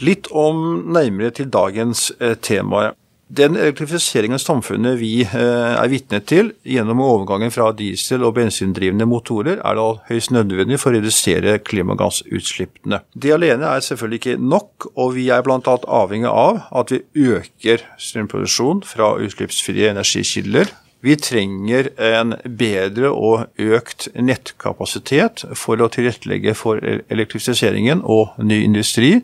Litt 0.00 0.30
om 0.32 0.86
nærmere 0.94 1.34
til 1.36 1.50
dagens 1.52 2.08
eh, 2.20 2.36
tema. 2.40 2.90
Den 3.30 3.54
elektrifiseringen 3.54 4.40
av 4.40 4.42
samfunnet 4.42 4.96
vi 4.98 5.20
eh, 5.22 5.74
er 5.76 5.90
vitne 5.92 6.18
til 6.26 6.48
gjennom 6.66 7.02
overgangen 7.04 7.52
fra 7.54 7.68
diesel- 7.76 8.24
og 8.26 8.34
bensindrivende 8.40 9.06
motorer, 9.06 9.60
er 9.60 9.78
da 9.78 9.86
høyst 10.08 10.32
nødvendig 10.34 10.80
for 10.80 10.90
å 10.90 10.96
redusere 10.96 11.60
klimagassutslippene. 11.62 13.02
Det 13.14 13.36
alene 13.36 13.70
er 13.70 13.84
selvfølgelig 13.86 14.22
ikke 14.22 14.36
nok, 14.40 14.90
og 14.96 15.14
vi 15.18 15.28
er 15.30 15.44
bl.a. 15.46 15.60
avhengig 16.00 16.32
av 16.32 16.64
at 16.80 16.96
vi 16.96 17.04
øker 17.36 17.86
strømproduksjon 18.00 18.82
fra 18.88 19.12
utslippsfrie 19.20 19.92
energikilder. 19.92 20.74
Vi 21.04 21.14
trenger 21.16 21.92
en 22.02 22.34
bedre 22.58 23.12
og 23.14 23.62
økt 23.62 24.10
nettkapasitet 24.16 25.46
for 25.56 25.80
å 25.80 25.88
tilrettelegge 25.92 26.56
for 26.58 26.82
elektrifiseringen 26.82 28.02
og 28.04 28.34
ny 28.42 28.64
industri. 28.66 29.20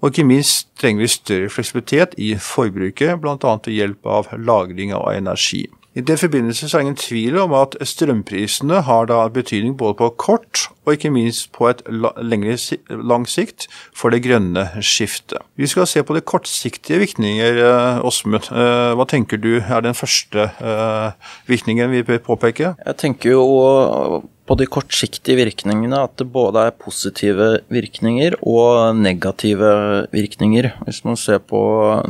Og 0.00 0.12
ikke 0.12 0.26
minst 0.28 0.68
trenger 0.80 1.02
vi 1.02 1.08
større 1.08 1.48
fleksibilitet 1.50 2.14
i 2.20 2.34
forbruket, 2.36 3.16
bl.a. 3.20 3.36
ved 3.64 3.72
hjelp 3.72 4.06
av 4.06 4.30
lagring 4.36 4.92
av 4.94 5.08
energi. 5.16 5.64
I 5.96 6.02
den 6.04 6.18
forbindelse 6.20 6.66
er 6.66 6.72
det 6.74 6.80
ingen 6.84 6.98
tvil 7.00 7.38
om 7.40 7.54
at 7.56 7.72
strømprisene 7.88 8.82
har 8.84 9.06
da 9.08 9.22
betydning 9.32 9.78
både 9.80 9.96
på 9.96 10.10
kort 10.20 10.66
og 10.84 10.92
ikke 10.92 11.08
minst 11.14 11.48
på 11.56 11.70
et 11.70 11.80
lengre 11.88 12.58
lang 12.92 13.24
sikt 13.24 13.64
for 13.96 14.12
det 14.12 14.20
grønne 14.26 14.66
skiftet. 14.84 15.40
Vi 15.56 15.66
skal 15.72 15.88
se 15.88 16.04
på 16.04 16.14
de 16.14 16.20
kortsiktige 16.20 17.00
virkninger, 17.00 17.62
eh, 17.64 18.04
Åsmund. 18.04 18.52
Eh, 18.52 18.92
hva 18.92 19.08
tenker 19.08 19.40
du 19.40 19.56
er 19.56 19.80
den 19.80 19.96
første 19.96 20.50
eh, 20.60 21.12
virkningen 21.48 21.90
vi 21.90 22.04
bør 22.04 22.20
påpeke? 22.28 22.74
Jeg 22.76 22.96
tenker 23.00 23.30
jo 23.30 24.22
på 24.46 24.56
de 24.58 24.68
kortsiktige 24.70 25.40
virkningene 25.40 25.98
at 26.06 26.14
det 26.20 26.28
både 26.32 26.68
er 26.68 26.76
positive 26.78 27.48
virkninger 27.72 28.38
og 28.46 28.96
negative 28.98 29.72
virkninger. 30.14 30.70
Hvis 30.86 31.02
man 31.06 31.18
ser 31.20 31.42
på 31.42 31.60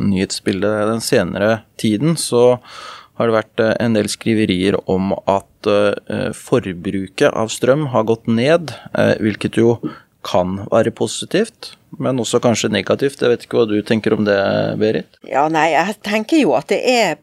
nyhetsbildet 0.01 0.87
den 0.91 1.03
senere 1.03 1.61
tiden, 1.81 2.15
så 2.17 2.59
har 3.17 3.29
det 3.29 3.37
vært 3.37 3.63
eh, 3.63 3.75
en 3.83 3.97
del 3.97 4.09
skriverier 4.11 4.77
om 4.89 5.15
at 5.25 5.69
eh, 5.71 6.29
forbruket 6.37 7.31
av 7.31 7.49
strøm 7.53 7.89
har 7.93 8.05
gått 8.09 8.29
ned, 8.29 8.75
eh, 8.93 9.15
hvilket 9.23 9.57
jo 9.57 9.79
kan 10.27 10.59
være 10.69 10.91
positivt, 10.95 11.73
men 11.97 12.19
også 12.19 12.41
kanskje 12.43 12.71
negativt. 12.73 13.21
Jeg 13.23 13.31
vet 13.31 13.45
ikke 13.45 13.61
hva 13.61 13.69
du 13.69 13.77
tenker 13.85 14.13
om 14.17 14.27
det, 14.27 14.37
Berit? 14.81 15.17
Ja, 15.25 15.47
nei, 15.51 15.69
jeg 15.73 15.97
tenker 16.05 16.41
jo 16.41 16.53
at 16.57 16.69
det 16.73 16.81
er 16.91 17.15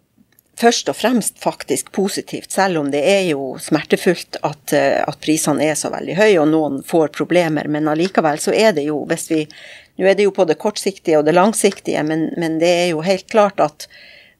først 0.61 0.91
og 0.93 0.97
fremst 0.99 1.39
faktisk 1.43 1.93
positivt, 1.93 2.53
selv 2.53 2.81
om 2.81 2.91
det 2.93 3.03
er 3.09 3.23
jo 3.31 3.55
smertefullt 3.61 4.39
at, 4.47 4.75
at 4.75 5.21
prisene 5.23 5.65
er 5.67 5.79
så 5.79 5.91
veldig 5.95 6.19
høye 6.19 6.41
og 6.43 6.51
noen 6.53 6.81
får 6.87 7.13
problemer. 7.17 7.69
Men 7.71 7.91
allikevel 7.91 8.41
så 8.43 8.55
er 8.55 8.75
det 8.77 8.89
jo, 8.91 9.03
hvis 9.11 9.31
vi 9.33 9.47
Nå 9.95 10.09
er 10.11 10.17
det 10.19 10.25
jo 10.25 10.33
på 10.35 10.43
det 10.43 10.57
kortsiktige 10.59 11.21
og 11.21 11.29
det 11.29 11.37
langsiktige, 11.37 12.01
men, 12.03 12.25
men 12.35 12.57
det 12.59 12.67
er 12.67 12.89
jo 12.89 13.05
helt 13.07 13.29
klart 13.31 13.61
at 13.63 13.85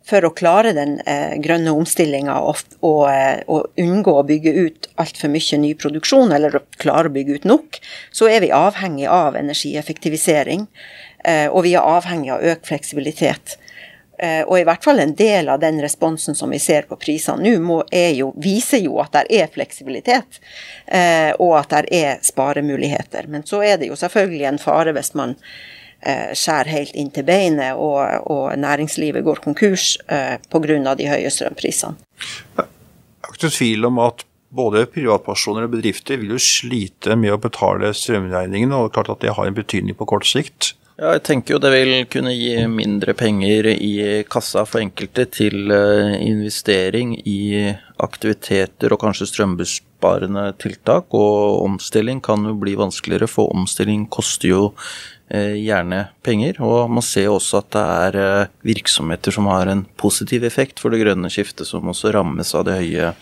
for 0.05 0.27
å 0.27 0.33
klare 0.37 0.75
den 0.77 0.99
eh, 1.09 1.37
grønne 1.41 1.73
omstillinga 1.73 2.37
og, 2.45 2.61
og, 2.85 3.05
eh, 3.09 3.41
og, 3.49 3.71
unngå 3.81 4.17
å 4.19 4.27
bygge 4.29 4.53
ut 4.53 4.89
altfor 5.01 5.33
mye 5.33 5.61
ny 5.63 5.73
produksjon, 5.81 6.35
eller 6.37 6.59
å 6.59 6.65
klare 6.83 7.09
å 7.09 7.15
bygge 7.15 7.39
ut 7.39 7.49
nok, 7.49 7.81
så 8.13 8.29
er 8.29 8.45
vi 8.45 8.53
avhengig 8.55 9.09
av 9.09 9.39
energieffektivisering. 9.41 10.67
Eh, 11.25 11.47
og 11.49 11.65
vi 11.65 11.73
er 11.79 11.89
avhengig 11.89 12.35
av 12.35 12.45
økt 12.53 12.69
fleksibilitet. 12.69 13.57
Eh, 14.19 14.43
og 14.47 14.59
i 14.61 14.65
hvert 14.67 14.85
fall 14.85 15.03
en 15.03 15.15
del 15.19 15.49
av 15.51 15.61
den 15.63 15.81
responsen 15.83 16.37
som 16.39 16.53
vi 16.55 16.61
ser 16.63 16.87
på 16.87 16.99
prisene 17.01 17.57
nå, 17.59 17.81
viser 18.43 18.85
jo 18.85 19.01
at 19.03 19.17
det 19.17 19.25
er 19.43 19.53
fleksibilitet, 19.53 20.41
eh, 20.87 21.33
og 21.39 21.57
at 21.59 21.75
det 21.75 22.03
er 22.05 22.21
sparemuligheter. 22.23 23.27
Men 23.29 23.47
så 23.47 23.65
er 23.67 23.81
det 23.81 23.91
jo 23.91 23.99
selvfølgelig 23.99 24.51
en 24.53 24.63
fare 24.63 24.95
hvis 24.95 25.15
man 25.19 25.35
Eh, 26.05 26.35
skjærer 26.37 26.69
helt 26.69 26.97
inn 27.01 27.09
til 27.15 27.25
beinet, 27.25 27.79
og, 27.81 28.27
og 28.29 28.59
næringslivet 28.61 29.25
går 29.25 29.41
konkurs 29.41 29.97
pga. 30.05 30.95
de 30.99 31.07
høye 31.09 31.31
strømprisene. 31.33 31.97
Det 32.59 32.65
er 32.65 33.33
ikke 33.33 33.49
tvil 33.49 33.89
om 33.89 34.03
at 34.05 34.27
både 34.55 34.85
privatpersoner 34.93 35.65
og 35.65 35.73
bedrifter 35.73 36.21
vil 36.21 36.35
jo 36.37 36.43
slite 36.43 37.17
med 37.17 37.33
å 37.33 37.41
betale 37.41 37.95
strømregningene, 37.97 38.77
og 38.77 38.85
det 38.85 38.93
er 38.93 38.97
klart 38.99 39.15
at 39.17 39.25
det 39.25 39.33
har 39.39 39.49
en 39.49 39.57
betydning 39.57 39.97
på 39.97 40.09
kort 40.13 40.29
sikt. 40.29 40.75
Ja, 40.95 41.17
jeg 41.17 41.25
tenker 41.27 41.57
jo 41.57 41.59
det 41.59 41.73
vil 41.75 41.93
kunne 42.07 42.31
gi 42.37 42.53
mindre 42.71 43.17
penger 43.19 43.67
i 43.73 44.23
kassa 44.31 44.63
for 44.69 44.79
enkelte 44.79 45.25
til 45.27 45.73
eh, 45.75 46.13
investering 46.23 47.17
i 47.27 47.73
aktiviteter 48.05 48.95
og 48.95 49.03
kanskje 49.03 49.27
strømbesparende 49.33 50.53
tiltak. 50.63 51.11
Og 51.11 51.65
omstilling 51.65 52.23
kan 52.23 52.47
jo 52.47 52.55
bli 52.61 52.77
vanskeligere, 52.79 53.27
for 53.31 53.51
omstilling 53.57 54.07
koster 54.13 54.53
jo 54.53 54.63
Eh, 55.29 55.55
gjerne 55.57 56.09
penger. 56.23 56.59
Og 56.61 56.91
man 56.91 57.03
ser 57.03 57.31
også 57.33 57.63
at 57.63 57.71
det 57.73 57.83
er 57.83 58.17
eh, 58.21 58.51
virksomheter 58.69 59.33
som 59.33 59.49
har 59.49 59.71
en 59.73 59.87
positiv 59.97 60.45
effekt 60.45 60.83
for 60.83 60.93
det 60.93 61.01
grønne 61.01 61.31
skiftet, 61.33 61.65
som 61.67 61.89
også 61.89 62.13
rammes 62.13 62.53
av 62.55 62.67
de 62.69 62.77
høye 62.77 63.15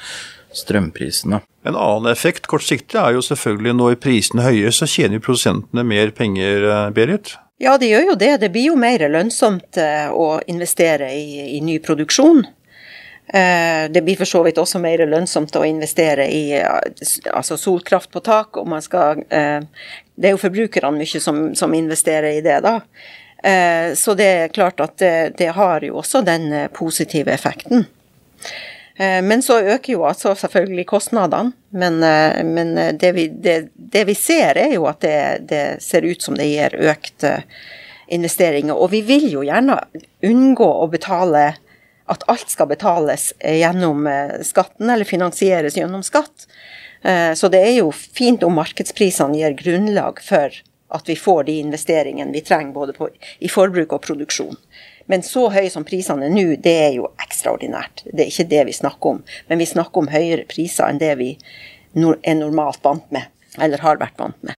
strømprisene. 0.52 1.38
En 1.62 1.78
annen 1.78 2.10
effekt 2.10 2.50
kortsiktig 2.50 2.98
er 2.98 3.14
jo 3.14 3.22
selvfølgelig 3.22 3.76
når 3.78 4.00
prisene 4.02 4.44
høye, 4.44 4.74
så 4.74 4.88
tjener 4.90 5.22
produsentene 5.22 5.86
mer 5.86 6.10
penger, 6.16 6.66
Berit? 6.92 7.36
Ja, 7.62 7.76
det 7.78 7.92
gjør 7.92 8.08
jo 8.10 8.18
det. 8.18 8.32
Det 8.42 8.50
blir 8.50 8.72
jo 8.72 8.78
mer 8.80 9.04
lønnsomt 9.06 9.78
å 10.10 10.26
investere 10.50 11.12
i, 11.14 11.56
i 11.56 11.60
ny 11.62 11.76
produksjon. 11.78 12.42
Det 13.32 14.02
blir 14.02 14.18
for 14.18 14.28
så 14.28 14.40
vidt 14.42 14.58
også 14.58 14.80
mer 14.82 15.04
lønnsomt 15.06 15.54
å 15.56 15.62
investere 15.64 16.26
i 16.26 16.58
altså 16.58 17.56
solkraft 17.56 18.10
på 18.12 18.20
tak, 18.26 18.58
og 18.58 18.66
man 18.68 18.82
skal 18.82 19.22
det 20.14 20.28
er 20.28 20.36
jo 20.36 20.40
forbrukerne 20.42 20.98
mye 20.98 21.20
som, 21.20 21.42
som 21.56 21.74
investerer 21.74 22.36
i 22.36 22.44
det, 22.44 22.58
da. 22.64 22.80
Eh, 23.42 23.94
så 23.98 24.14
det 24.14 24.28
er 24.28 24.52
klart 24.54 24.80
at 24.80 24.98
det, 25.02 25.34
det, 25.38 25.50
har 25.56 25.82
jo 25.82 25.98
også 25.98 26.22
den 26.22 26.52
eh, 26.52 26.68
positive 26.70 27.32
effekten. 27.32 27.86
Eh, 28.96 29.22
men 29.22 29.42
så 29.42 29.60
øker 29.60 29.92
jo 29.92 30.04
altså 30.04 30.34
selvfølgelig 30.36 30.86
kostnadene. 30.86 31.52
Men, 31.70 32.02
eh, 32.02 32.44
men 32.44 32.78
eh, 32.78 32.94
det, 32.94 33.12
vi, 33.12 33.26
det, 33.28 33.68
det, 33.74 34.04
vi, 34.08 34.14
ser 34.14 34.58
er 34.60 34.74
jo 34.76 34.86
at 34.90 35.00
det, 35.48 35.62
ser 35.82 36.04
ut 36.04 36.22
som 36.22 36.36
det 36.36 36.50
gir 36.50 36.76
økt 36.92 37.24
investeringer. 38.12 38.76
Og 38.76 38.92
vi 38.92 39.02
vil 39.06 39.30
jo 39.32 39.44
gjerne 39.46 39.78
unngå 40.28 40.68
å 40.82 40.88
betale 40.92 41.52
at 42.12 42.24
alt 42.28 42.50
skal 42.50 42.68
betales 42.68 43.30
gjennom 43.40 44.04
skatten, 44.44 44.90
eller 44.90 45.08
finansieres 45.08 45.78
gjennom 45.78 46.02
skatt. 46.04 46.48
Så 47.38 47.48
det 47.48 47.60
er 47.62 47.76
jo 47.78 47.92
fint 47.94 48.42
om 48.44 48.58
markedsprisene 48.58 49.38
gir 49.38 49.54
grunnlag 49.56 50.20
for 50.20 50.52
at 50.92 51.08
vi 51.08 51.16
får 51.16 51.46
de 51.48 51.54
investeringene 51.62 52.34
vi 52.34 52.42
trenger 52.44 52.74
både 52.74 52.92
på, 52.92 53.08
i 53.38 53.48
forbruk 53.48 53.94
og 53.96 54.02
produksjon. 54.04 54.58
Men 55.12 55.20
så 55.20 55.42
høye 55.52 55.68
som 55.68 55.84
prisene 55.84 56.24
er 56.24 56.32
nå, 56.32 56.54
det 56.64 56.72
er 56.86 56.94
jo 56.96 57.10
ekstraordinært. 57.20 58.06
Det 58.08 58.22
er 58.24 58.30
ikke 58.30 58.48
det 58.48 58.62
vi 58.70 58.72
snakker 58.72 59.10
om. 59.10 59.18
Men 59.50 59.60
vi 59.60 59.66
snakker 59.68 60.00
om 60.00 60.08
høyere 60.08 60.46
priser 60.48 60.88
enn 60.88 61.00
det 61.02 61.10
vi 61.20 61.34
er 61.92 62.38
normalt 62.38 62.80
vant 62.80 63.10
med, 63.12 63.28
eller 63.60 63.84
har 63.84 64.00
vært 64.00 64.16
vant 64.16 64.38
med. 64.40 64.56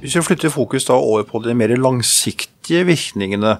Hvis 0.00 0.16
vi 0.16 0.24
flytter 0.30 0.56
fokus 0.56 0.88
da 0.88 0.96
over 0.96 1.28
på 1.28 1.42
de 1.44 1.52
mer 1.52 1.76
langsiktige 1.76 2.88
virkningene, 2.88 3.58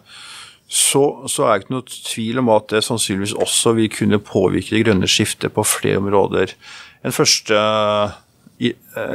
så, 0.71 1.05
så, 1.29 1.45
er 1.45 1.53
det 1.53 1.67
ikke 1.67 1.77
noe 1.77 2.01
tvil 2.15 2.41
om 2.41 2.49
at 2.57 2.73
det 2.73 2.83
sannsynligvis 2.89 3.37
også 3.37 3.77
vil 3.77 3.93
kunne 3.93 4.25
påvirke 4.25 4.73
det 4.73 4.87
grønne 4.87 5.11
skiftet 5.11 5.53
på 5.53 5.69
flere 5.69 6.01
områder. 6.01 6.57
En 7.05 7.13
første 7.13 7.61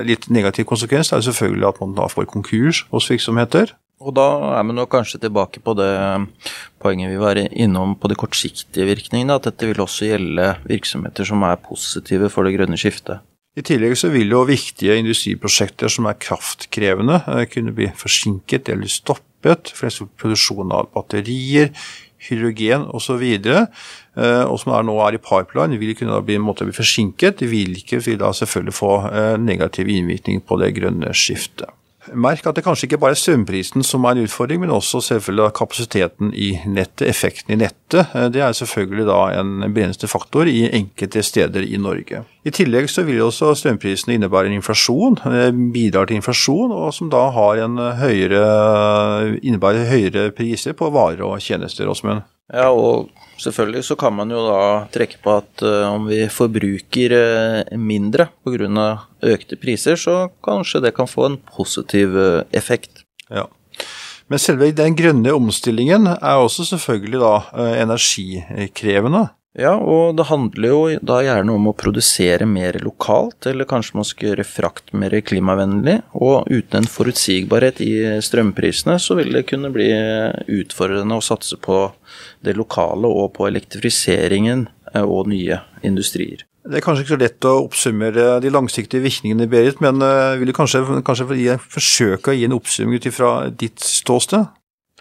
litt 0.06 0.30
negativ 0.34 0.66
konsekvens 0.70 1.12
er 1.14 1.22
selvfølgelig 1.26 1.68
at 1.70 1.82
man 1.84 1.94
da 1.98 2.08
får 2.10 2.26
konkurs 2.32 2.84
hos 2.90 3.10
virksomheter. 3.12 3.76
Og 4.04 4.12
da 4.18 4.26
er 4.58 4.66
vi 4.68 4.74
nå 4.76 4.84
kanskje 4.92 5.22
tilbake 5.24 5.62
på 5.64 5.76
det 5.78 5.92
poenget 6.84 7.14
vi 7.14 7.22
var 7.22 7.40
innom 7.40 7.94
på 7.96 8.10
de 8.12 8.18
kortsiktige 8.20 8.88
virkningene, 8.90 9.38
at 9.38 9.48
dette 9.48 9.70
vil 9.70 9.80
også 9.82 10.10
gjelde 10.10 10.50
virksomheter 10.68 11.28
som 11.30 11.46
er 11.48 11.62
positive 11.64 12.30
for 12.34 12.48
det 12.48 12.58
grønne 12.58 12.80
skiftet. 12.80 13.24
I 13.56 13.64
tillegg 13.64 13.96
så 13.96 14.10
vil 14.12 14.34
jo 14.34 14.42
viktige 14.44 14.98
industriprosjekter 15.00 15.88
som 15.94 16.10
er 16.10 16.18
kraftkrevende 16.20 17.22
eh, 17.32 17.46
kunne 17.48 17.72
bli 17.78 17.88
forsinket 17.96 18.68
eller 18.74 18.92
stoppet 18.92 19.36
dempet, 19.46 19.72
f.eks. 19.74 20.02
produksjon 20.18 20.74
av 20.74 20.90
batterier, 20.94 21.72
hydrogen 22.30 22.88
osv., 22.96 23.24
eh, 23.24 24.44
og 24.44 24.60
som 24.62 24.76
er 24.76 24.86
nå 24.88 24.98
er 25.06 25.18
i 25.18 25.22
pipeline, 25.22 25.80
vil 25.82 25.96
kunne 25.98 26.22
bli, 26.26 26.38
måtte 26.42 26.68
bli 26.68 26.76
forsinket. 26.76 27.46
hvilket 27.46 28.06
vil 28.08 28.20
da 28.22 28.34
selvfølgelig 28.34 28.76
få 28.76 28.94
eh, 29.12 29.34
negativ 29.38 29.90
innvirkning 29.90 30.42
på 30.42 30.60
det 30.62 30.76
grønne 30.78 31.14
skiftet. 31.14 31.72
Merk 32.14 32.46
at 32.46 32.58
det 32.58 32.64
kanskje 32.66 32.86
ikke 32.86 33.00
bare 33.02 33.16
er 33.16 33.20
strømprisen 33.20 33.84
som 33.86 34.04
er 34.06 34.14
en 34.14 34.28
utfordring, 34.28 34.62
men 34.62 34.74
også 34.74 35.02
selvfølgelig 35.02 35.56
kapasiteten 35.58 36.34
i 36.38 36.52
nettet, 36.70 37.08
effekten 37.10 37.56
i 37.56 37.60
nettet. 37.64 38.14
Eh, 38.14 38.30
det 38.30 38.44
er 38.46 38.54
selvfølgelig 38.54 39.08
da 39.10 39.20
en 39.40 39.58
begrensende 39.72 40.12
faktor 40.12 40.50
i 40.52 40.68
enkelte 40.70 41.24
steder 41.26 41.66
i 41.66 41.82
Norge. 41.82 42.26
I 42.46 42.52
tillegg 42.54 42.86
så 42.94 43.02
vil 43.08 43.24
også 43.26 43.56
strømprisene 43.58 44.20
innebære 44.20 44.52
en 44.52 44.60
inflasjon, 44.60 45.18
bidrar 45.74 46.06
til 46.06 46.20
inflasjon, 46.20 46.70
og 46.76 46.92
som 46.94 47.10
da 47.10 47.24
har 47.34 47.62
en 47.64 47.80
høyere, 47.98 48.42
innebærer 49.42 49.88
høyere 49.90 50.30
priser 50.36 50.76
på 50.78 50.92
varer 50.94 51.24
og 51.26 51.40
tjenester. 51.42 51.90
Åsmund. 51.90 52.22
Ja, 52.54 52.68
og 52.70 53.10
selvfølgelig 53.42 53.82
så 53.88 53.98
kan 53.98 54.14
man 54.14 54.30
jo 54.30 54.44
da 54.46 54.60
trekke 54.94 55.18
på 55.24 55.34
at 55.40 55.64
uh, 55.66 55.88
om 55.90 56.06
vi 56.06 56.22
forbruker 56.30 57.16
mindre 57.82 58.28
pga. 58.46 58.86
økte 59.26 59.58
priser, 59.58 59.98
så 59.98 60.30
kanskje 60.46 60.84
det 60.86 60.94
kan 60.94 61.10
få 61.10 61.26
en 61.32 61.40
positiv 61.50 62.14
effekt. 62.54 63.02
Ja. 63.34 63.48
Men 64.30 64.42
selve 64.42 64.70
den 64.74 64.94
grønne 64.98 65.34
omstillingen 65.34 66.06
er 66.14 66.38
også 66.38 66.66
selvfølgelig 66.66 67.20
da 67.22 67.34
energikrevende. 67.82 69.26
Ja, 69.56 69.72
og 69.80 70.18
det 70.20 70.26
handler 70.28 70.68
jo 70.68 70.80
da 71.00 71.22
gjerne 71.24 71.54
om 71.56 71.70
å 71.70 71.76
produsere 71.80 72.44
mer 72.50 72.76
lokalt, 72.84 73.48
eller 73.48 73.68
kanskje 73.70 73.96
man 73.96 74.08
skal 74.08 74.30
gjøre 74.30 74.48
frakt 74.48 74.92
mer 74.92 75.16
klimavennlig. 75.24 76.02
Og 76.20 76.50
uten 76.52 76.82
en 76.82 76.90
forutsigbarhet 76.92 77.80
i 77.84 77.94
strømprisene, 78.26 78.98
så 79.00 79.16
vil 79.16 79.32
det 79.36 79.46
kunne 79.48 79.72
bli 79.72 79.88
utfordrende 80.58 81.16
å 81.16 81.24
satse 81.24 81.56
på 81.64 81.86
det 82.44 82.58
lokale 82.60 83.08
og 83.08 83.32
på 83.38 83.48
elektrifiseringen 83.48 84.68
eh, 84.92 85.06
og 85.06 85.32
nye 85.32 85.62
industrier. 85.88 86.44
Det 86.66 86.80
er 86.80 86.84
kanskje 86.84 87.06
ikke 87.06 87.14
så 87.14 87.22
lett 87.22 87.48
å 87.48 87.56
oppsummere 87.62 88.28
de 88.42 88.52
langsiktige 88.52 89.06
virkningene, 89.06 89.48
Berit, 89.48 89.80
men 89.86 90.04
eh, 90.04 90.36
vil 90.42 90.52
du 90.52 90.58
kanskje, 90.58 90.84
kanskje 91.06 91.58
forsøke 91.64 92.34
å 92.34 92.36
gi 92.36 92.48
en 92.50 92.58
oppsummering 92.58 93.00
ut 93.00 93.12
fra 93.16 93.34
ditt 93.54 93.80
ståsted? 93.80 94.52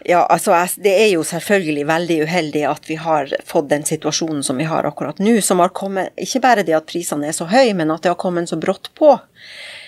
Ja, 0.03 0.25
altså 0.25 0.51
det 0.83 0.91
er 0.91 1.07
jo 1.13 1.23
selvfølgelig 1.23 1.85
veldig 1.87 2.17
uheldig 2.27 2.65
at 2.67 2.89
vi 2.89 2.97
har 2.99 3.31
fått 3.47 3.69
den 3.69 3.85
situasjonen 3.87 4.43
som 4.43 4.59
vi 4.59 4.67
har 4.67 4.83
akkurat 4.83 5.21
nå, 5.23 5.37
som 5.41 5.63
har 5.63 5.71
kommet 5.71 6.11
Ikke 6.19 6.41
bare 6.43 6.65
det 6.67 6.75
at 6.75 6.89
prisene 6.89 7.29
er 7.29 7.37
så 7.37 7.47
høye, 7.47 7.71
men 7.73 7.93
at 7.93 8.03
det 8.03 8.11
har 8.11 8.19
kommet 8.19 8.51
så 8.51 8.59
brått 8.59 8.91
på. 8.99 9.13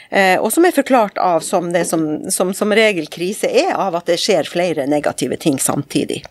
Eh, 0.09 0.39
og 0.39 0.47
som 0.55 0.63
er 0.63 0.75
forklart 0.75 1.19
av 1.19 1.43
som 1.43 1.67
det 1.73 1.83
som, 1.89 2.07
som, 2.31 2.53
som 2.55 2.71
regel 2.71 3.09
krise 3.11 3.51
er, 3.51 3.73
av 3.75 3.99
at 3.99 4.07
det 4.07 4.19
skjer 4.23 4.47
flere 4.47 4.87
negative 4.87 5.35
ting 5.43 5.59
samtidig. 5.59 6.21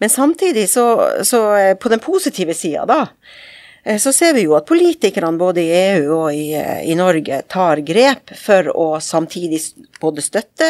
Men 0.00 0.10
samtidig 0.10 0.70
så, 0.72 0.86
så 1.28 1.42
eh, 1.58 1.74
på 1.76 1.92
den 1.92 2.00
positive 2.00 2.56
sida, 2.56 2.86
da, 2.88 3.02
så 3.98 4.12
ser 4.12 4.34
vi 4.34 4.44
jo 4.44 4.54
at 4.54 4.66
politikerne 4.68 5.38
både 5.38 5.64
i 5.64 5.70
EU 5.74 6.12
og 6.14 6.28
i, 6.34 6.52
eh, 6.54 6.84
i, 6.86 6.94
Norge 6.94 7.40
tar 7.50 7.82
grep 7.82 8.30
for 8.38 8.68
å 8.70 8.86
samtidig 9.02 9.58
både 10.00 10.22
støtte 10.22 10.68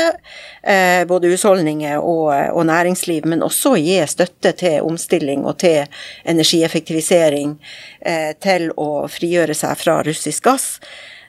eh, 0.63 1.05
både 1.09 1.29
husholdninger 1.35 2.01
og, 2.01 2.33
og, 2.33 2.63
næringsliv, 2.71 3.29
men 3.29 3.45
også 3.45 3.75
gi 3.77 3.99
støtte 4.09 4.55
til 4.65 4.81
omstilling 4.89 5.45
og 5.45 5.59
til 5.61 5.85
energieffektivisering, 6.25 7.59
eh, 8.01 8.33
til 8.41 8.71
å 8.81 9.05
frigjøre 9.13 9.57
seg 9.61 9.77
fra 9.85 10.01
russisk 10.09 10.49
gass. 10.49 10.69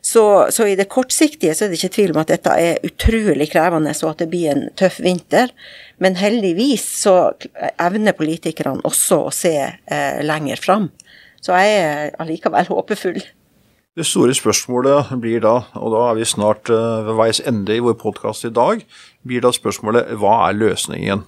Så, 0.05 0.51
så, 0.51 0.65
i 0.67 0.75
det 0.75 0.89
kortsiktige 0.91 1.53
så 1.55 1.63
er 1.65 1.71
det 1.71 1.77
ikke 1.79 1.95
tvil 1.95 2.11
om 2.11 2.17
at 2.19 2.31
dette 2.31 2.55
er 2.59 2.81
utrolig 2.83 3.47
krevende, 3.53 3.93
og 4.03 4.09
at 4.09 4.23
det 4.23 4.31
blir 4.31 4.49
en 4.51 4.65
tøff 4.75 4.97
vinter. 5.03 5.51
Men 6.03 6.17
heldigvis 6.19 6.83
så 7.05 7.13
evner 7.79 8.15
politikerne 8.17 8.83
også 8.83 9.21
å 9.29 9.31
se 9.31 9.55
eh, 9.63 10.19
lenger 10.23 10.59
fram. 10.59 10.89
Så 11.43 11.55
jeg 11.59 11.79
er 11.83 12.13
allikevel 12.23 12.69
håpefull. 12.71 13.19
Det 13.93 14.05
store 14.09 14.33
spørsmålet 14.33 15.11
blir 15.21 15.43
da, 15.43 15.57
og 15.77 15.91
da 15.93 16.05
er 16.09 16.15
vi 16.17 16.25
snart 16.25 16.71
eh, 16.73 17.03
ved 17.05 17.17
veis 17.19 17.43
ende 17.45 17.75
i 17.75 17.83
vår 17.83 17.97
podkast 18.01 18.47
i 18.47 18.53
dag, 18.53 18.81
blir 19.27 19.43
da 19.43 19.51
spørsmålet 19.53 20.15
hva 20.17 20.39
er 20.47 20.57
løsningen? 20.57 21.27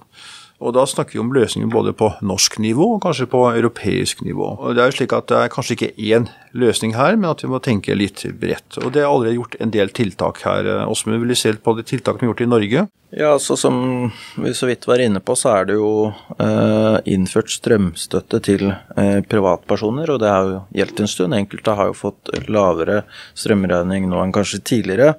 Og 0.60 0.72
Da 0.72 0.86
snakker 0.88 1.18
vi 1.18 1.20
om 1.20 1.32
løsninger 1.34 1.68
både 1.72 1.92
på 1.92 2.10
norsk 2.24 2.58
nivå 2.64 2.94
og 2.96 3.02
kanskje 3.04 3.28
på 3.28 3.42
europeisk 3.52 4.22
nivå. 4.24 4.56
Og 4.58 4.74
Det 4.74 4.82
er 4.82 4.90
jo 4.90 4.96
slik 4.98 5.12
at 5.12 5.28
det 5.28 5.36
er 5.36 5.52
kanskje 5.52 5.76
ikke 5.76 5.94
én 5.96 6.28
løsning 6.54 6.94
her, 6.96 7.16
men 7.16 7.30
at 7.30 7.42
vi 7.44 7.48
må 7.48 7.60
tenke 7.60 7.94
litt 7.94 8.24
bredt. 8.40 8.78
Og 8.82 8.92
Det 8.92 9.02
er 9.02 9.08
allerede 9.08 9.36
gjort 9.36 9.56
en 9.60 9.70
del 9.70 9.88
tiltak 9.88 10.40
her. 10.42 10.64
Åsmund, 10.88 11.20
vil 11.20 11.28
du 11.28 11.34
se 11.34 11.52
på 11.52 11.76
de 11.76 11.82
tiltakene 11.82 12.20
vi 12.20 12.26
har 12.26 12.34
gjort 12.34 12.46
i 12.46 12.54
Norge? 12.54 12.88
Ja, 13.10 13.32
altså 13.32 13.56
Som 13.56 14.10
vi 14.36 14.54
så 14.54 14.66
vidt 14.66 14.86
var 14.86 14.98
inne 14.98 15.20
på, 15.20 15.36
så 15.38 15.52
er 15.60 15.68
det 15.68 15.76
jo 15.78 16.12
eh, 16.42 16.96
innført 17.06 17.52
strømstøtte 17.54 18.40
til 18.42 18.66
eh, 18.72 19.20
privatpersoner. 19.22 20.10
Og 20.10 20.20
det 20.20 20.32
har 20.32 20.48
jo 20.50 20.62
gjeldt 20.74 21.00
en 21.00 21.08
stund. 21.08 21.36
Enkelte 21.36 21.76
har 21.78 21.92
jo 21.92 21.96
fått 21.96 22.32
lavere 22.48 23.04
strømregning 23.38 24.08
nå 24.10 24.24
enn 24.24 24.34
kanskje 24.34 24.60
tidligere. 24.64 25.14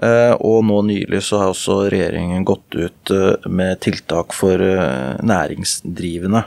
Eh, 0.00 0.32
og 0.40 0.62
nå 0.64 0.78
nylig 0.88 1.20
så 1.26 1.42
har 1.42 1.52
også 1.52 1.76
regjeringen 1.92 2.44
gått 2.48 2.72
ut 2.72 3.12
eh, 3.12 3.48
med 3.52 3.82
tiltak 3.84 4.32
for 4.36 4.62
eh, 4.64 5.20
næringsdrivende. 5.20 6.46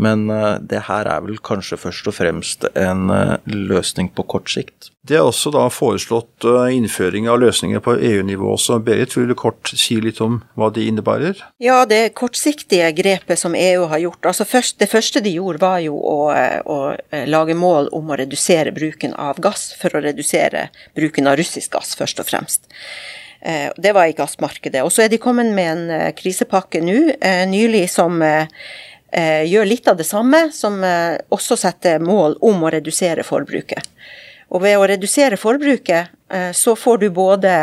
Men 0.00 0.26
det 0.64 0.86
her 0.88 1.08
er 1.10 1.22
vel 1.24 1.38
kanskje 1.44 1.78
først 1.78 2.08
og 2.10 2.16
fremst 2.16 2.66
en 2.74 3.06
løsning 3.46 4.08
på 4.14 4.24
kort 4.26 4.50
sikt. 4.50 4.90
Det 5.04 5.18
er 5.18 5.26
også 5.26 5.50
da 5.52 5.66
foreslått 5.68 6.46
innføring 6.72 7.26
av 7.28 7.36
løsninger 7.42 7.82
på 7.84 7.94
EU-nivå 8.08 8.54
også. 8.54 8.78
Berit, 8.84 9.12
vil 9.18 9.28
du 9.28 9.34
kort 9.36 9.68
si 9.76 9.98
litt 10.00 10.22
om 10.24 10.38
hva 10.58 10.70
det 10.72 10.86
innebærer? 10.88 11.42
Ja, 11.62 11.82
det 11.88 12.14
kortsiktige 12.16 12.88
grepet 12.96 13.38
som 13.40 13.54
EU 13.58 13.84
har 13.90 14.00
gjort. 14.00 14.24
altså 14.32 14.46
først, 14.48 14.78
Det 14.80 14.88
første 14.88 15.20
de 15.20 15.34
gjorde 15.36 15.60
var 15.60 15.78
jo 15.84 15.98
å, 15.98 16.32
å, 16.64 16.78
lage 17.28 17.54
mål 17.54 17.92
om 17.92 18.10
å 18.10 18.18
redusere 18.18 18.72
bruken 18.72 19.12
av 19.14 19.42
gass, 19.44 19.74
for 19.76 19.92
å 19.92 20.02
redusere 20.04 20.70
bruken 20.96 21.28
av 21.28 21.36
russisk 21.36 21.76
gass, 21.76 21.92
først 22.00 22.24
og 22.24 22.30
fremst. 22.32 22.64
Eh, 23.44 23.70
det 23.76 23.94
var 23.96 24.08
i 24.08 24.16
gassmarkedet. 24.16 24.82
Og 24.84 24.92
så 24.92 25.04
er 25.04 25.12
de 25.12 25.20
kommet 25.22 25.52
med 25.54 25.70
en 25.72 26.12
krisepakke 26.16 26.82
nå, 26.84 26.98
nylig, 27.50 27.86
som 27.92 28.22
gjør 29.14 29.66
litt 29.68 29.86
av 29.86 29.94
det 29.94 30.08
samme, 30.08 30.48
som 30.50 30.80
også 30.82 31.54
setter 31.60 32.00
mål 32.02 32.34
om 32.42 32.64
å 32.66 32.70
redusere 32.74 33.22
forbruket. 33.22 33.84
Og 34.54 34.62
ved 34.62 34.78
å 34.78 34.86
redusere 34.88 35.38
forbruket, 35.40 36.12
eh, 36.30 36.52
så 36.52 36.76
får 36.76 37.02
du 37.02 37.08
både 37.10 37.54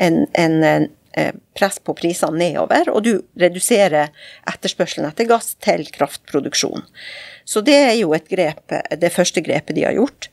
en, 0.00 0.26
en, 0.32 0.62
eh, 1.12 1.32
press 1.58 1.78
på 1.78 1.94
prisene 1.94 2.38
nedover, 2.38 2.88
og 2.88 3.04
du 3.04 3.12
reduserer 3.36 4.08
etterspørselen 4.48 5.08
etter 5.10 5.28
gass 5.28 5.54
til 5.60 5.84
kraftproduksjon. 5.92 6.86
Så 7.44 7.60
det 7.66 7.76
er 7.76 7.96
jo 7.98 8.14
et 8.14 8.28
grep, 8.30 8.62
det 8.70 9.12
første 9.12 9.42
grepet 9.44 9.76
de 9.76 9.84
har 9.84 9.98
gjort. 9.98 10.30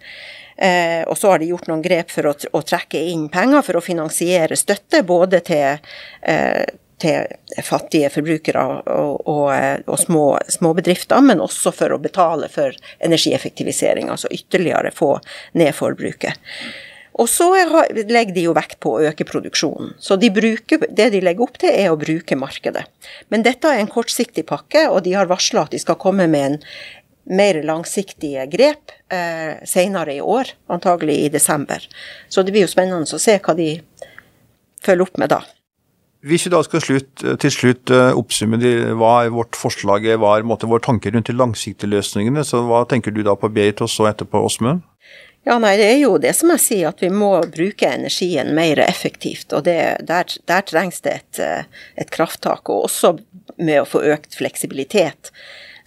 Eh, 0.57 1.03
og 1.05 1.17
så 1.17 1.31
har 1.31 1.39
de 1.39 1.51
gjort 1.51 1.69
noen 1.69 1.85
grep 1.85 2.09
for 2.13 2.31
å, 2.31 2.33
å, 2.33 2.63
trekke 2.65 3.01
inn 3.11 3.27
penger 3.29 3.61
for 3.65 3.77
å 3.77 3.85
finansiere 3.85 4.57
støtte 4.57 5.03
både 5.05 5.43
til 5.45 5.77
eh, 6.25 6.65
til 6.97 7.61
fattige 7.61 8.09
forbrukere 8.09 8.63
og, 8.89 9.27
og, 9.29 9.51
og 9.85 9.99
små, 10.01 10.23
små, 10.49 10.73
bedrifter, 10.79 11.21
men 11.21 11.43
også 11.43 11.69
for 11.75 11.93
å 11.93 11.99
betale 12.01 12.49
for 12.49 12.73
energieffektivisering, 13.05 14.09
altså 14.09 14.31
ytterligere 14.33 14.89
få 14.95 15.11
ned 15.61 15.75
forbruket. 15.77 16.41
Og 17.17 17.25
så 17.29 17.47
legger 17.53 18.33
de 18.33 18.43
jo 18.45 18.53
vekt 18.53 18.77
på 18.83 18.93
å 18.93 19.05
øke 19.09 19.25
produksjonen. 19.25 19.95
Så 20.01 20.19
de 20.21 20.29
bruker, 20.33 20.83
det 20.93 21.09
de 21.15 21.21
legger 21.25 21.47
opp 21.47 21.57
til, 21.61 21.73
er 21.73 21.89
å 21.89 21.97
bruke 21.97 22.37
markedet. 22.37 22.83
Men 23.33 23.45
dette 23.45 23.71
er 23.71 23.81
en 23.81 23.89
kortsiktig 23.89 24.45
pakke, 24.49 24.85
og 24.91 25.01
de 25.07 25.15
har 25.17 25.29
varsla 25.29 25.65
at 25.65 25.73
de 25.73 25.81
skal 25.81 25.97
komme 26.01 26.27
med 26.29 26.45
en 26.51 26.59
mer 27.29 27.59
langsiktige 27.67 28.45
grep 28.51 28.93
eh, 29.11 29.59
senere 29.67 30.15
i 30.15 30.21
år, 30.21 30.53
antagelig 30.71 31.19
i 31.25 31.29
desember. 31.33 31.83
Så 32.29 32.43
det 32.43 32.55
blir 32.55 32.65
jo 32.65 32.71
spennende 32.71 33.03
å 33.03 33.21
se 33.21 33.37
hva 33.43 33.55
de 33.57 33.75
følger 34.83 35.07
opp 35.07 35.21
med 35.21 35.33
da. 35.35 35.41
Hvis 36.27 36.47
vi 36.47 36.51
da 36.51 36.63
skal 36.65 36.81
slutt, 36.81 37.23
til 37.43 37.53
slutt 37.53 37.93
eh, 37.93 38.17
oppsummere 38.17 38.93
hva 38.97 39.27
vårt 39.33 39.57
forslag 39.59 40.07
hva 40.17 40.37
er 40.37 40.47
måte, 40.47 40.69
vår 40.69 40.83
tanke 40.87 41.11
rundt 41.13 41.29
de 41.29 41.35
langsiktige 41.37 41.91
løsningene, 41.91 42.43
så 42.47 42.63
hva 42.67 42.83
tenker 42.89 43.13
du 43.13 43.21
da 43.27 43.37
på 43.37 43.51
Berit 43.53 43.83
og 43.85 43.91
så 43.91 44.09
etterpå 44.09 44.41
Åsmund? 44.47 44.83
Ja, 45.47 45.55
nei, 45.63 45.77
Det 45.77 45.85
er 45.87 45.99
jo 46.01 46.17
det 46.19 46.33
som 46.35 46.49
jeg 46.51 46.59
sier, 46.59 46.89
at 46.89 46.99
vi 46.99 47.07
må 47.13 47.29
bruke 47.53 47.87
energien 47.87 48.49
mer 48.55 48.81
effektivt. 48.83 49.53
og 49.53 49.63
det, 49.63 49.79
der, 50.03 50.25
der, 50.45 50.61
trengs 50.61 50.99
det 51.01 51.13
et, 51.13 51.39
eh, 51.39 51.63
et 51.95 52.11
krafttak, 52.11 52.67
og 52.69 52.89
også 52.89 53.17
med 53.57 53.81
å 53.81 53.87
få 53.87 54.01
økt 54.03 54.35
fleksibilitet 54.35 55.31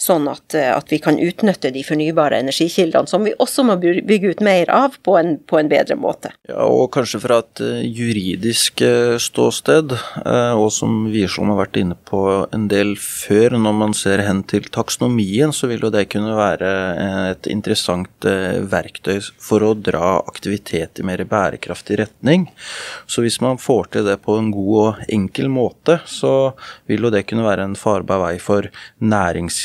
sånn 0.00 0.28
at, 0.30 0.54
eh, 0.54 0.70
at, 0.72 0.88
vi 0.90 0.98
kan 1.02 1.18
utnytte 1.20 1.70
de 1.74 1.82
fornybare 1.86 2.40
energikildene, 2.40 3.08
som 3.10 3.24
vi 3.26 3.34
også 3.38 3.64
må 3.68 3.76
bygge 3.80 4.34
ut 4.34 4.42
mer 4.44 4.70
av 4.72 4.96
på 5.04 5.16
en, 5.20 5.36
på 5.38 5.60
en 5.60 5.70
bedre 5.70 5.96
måte. 6.00 6.32
Ja, 6.48 6.64
og 6.64 6.90
kanskje 6.94 7.20
fra 7.22 7.40
et 7.44 7.62
eh, 7.64 7.84
juridisk 7.84 8.82
eh, 8.86 9.16
ståsted, 9.20 9.94
og 10.30 10.68
som 10.74 11.04
Wiersholm 11.10 11.52
har 11.52 11.60
vært 11.62 11.78
inne 11.80 11.96
på 12.08 12.20
en 12.54 12.66
del 12.70 12.94
før, 13.00 13.56
når 13.60 13.76
man 13.76 13.94
ser 13.96 14.22
hen 14.24 14.42
til 14.48 14.66
taksonomien, 14.72 15.52
så 15.54 15.68
vil 15.70 15.84
jo 15.84 15.92
det 15.92 16.06
kunne 16.12 16.36
være 16.36 16.70
et 17.30 17.48
interessant 17.50 18.26
verktøy 18.70 19.20
for 19.40 19.64
å 19.64 19.72
dra 19.74 20.18
aktivitet 20.20 21.00
i 21.00 21.06
mer 21.06 21.22
bærekraftig 21.28 22.00
retning. 22.02 22.46
Så 23.10 23.24
hvis 23.24 23.40
man 23.42 23.60
får 23.60 23.90
til 23.94 24.06
det 24.08 24.18
på 24.24 24.36
en 24.38 24.50
god 24.54 24.78
og 24.80 25.02
enkel 25.12 25.50
måte, 25.52 25.98
så 26.08 26.52
vil 26.90 27.06
jo 27.06 27.12
det 27.12 27.24
kunne 27.30 27.46
være 27.46 27.66
en 27.68 27.78
farbar 27.78 28.22
vei 28.24 28.34
for 28.42 28.68
nærings 29.00 29.64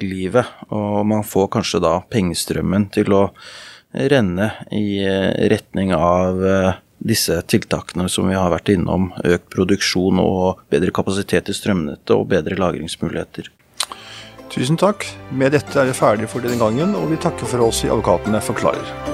livet. 0.00 0.48
Og 0.74 1.04
man 1.08 1.26
får 1.26 1.50
kanskje 1.58 1.82
da 1.84 1.98
pengestrømmen 2.10 2.88
til 2.94 3.14
å 3.16 3.22
renne 3.94 4.50
i 4.74 4.98
eh, 5.04 5.48
retning 5.50 5.94
av 5.94 6.46
eh, 6.46 6.70
disse 7.04 7.40
tiltakene 7.46 8.08
som 8.08 8.28
vi 8.28 8.38
har 8.38 8.52
vært 8.54 8.72
innom. 8.74 9.10
Økt 9.24 9.50
produksjon 9.54 10.22
og 10.22 10.64
bedre 10.72 10.94
kapasitet 10.94 11.50
i 11.50 11.56
strømnettet 11.56 12.14
og 12.16 12.28
bedre 12.32 12.58
lagringsmuligheter. 12.58 13.50
Tusen 14.54 14.78
takk. 14.78 15.06
Med 15.34 15.54
dette 15.56 15.80
er 15.80 15.90
vi 15.90 15.96
ferdige 15.98 16.30
for 16.30 16.44
denne 16.44 16.60
gangen, 16.60 16.94
og 16.98 17.10
vi 17.10 17.20
takker 17.20 17.48
for 17.48 17.66
oss 17.66 17.84
i 17.86 17.90
Advokatene 17.90 18.42
forklarer. 18.44 19.13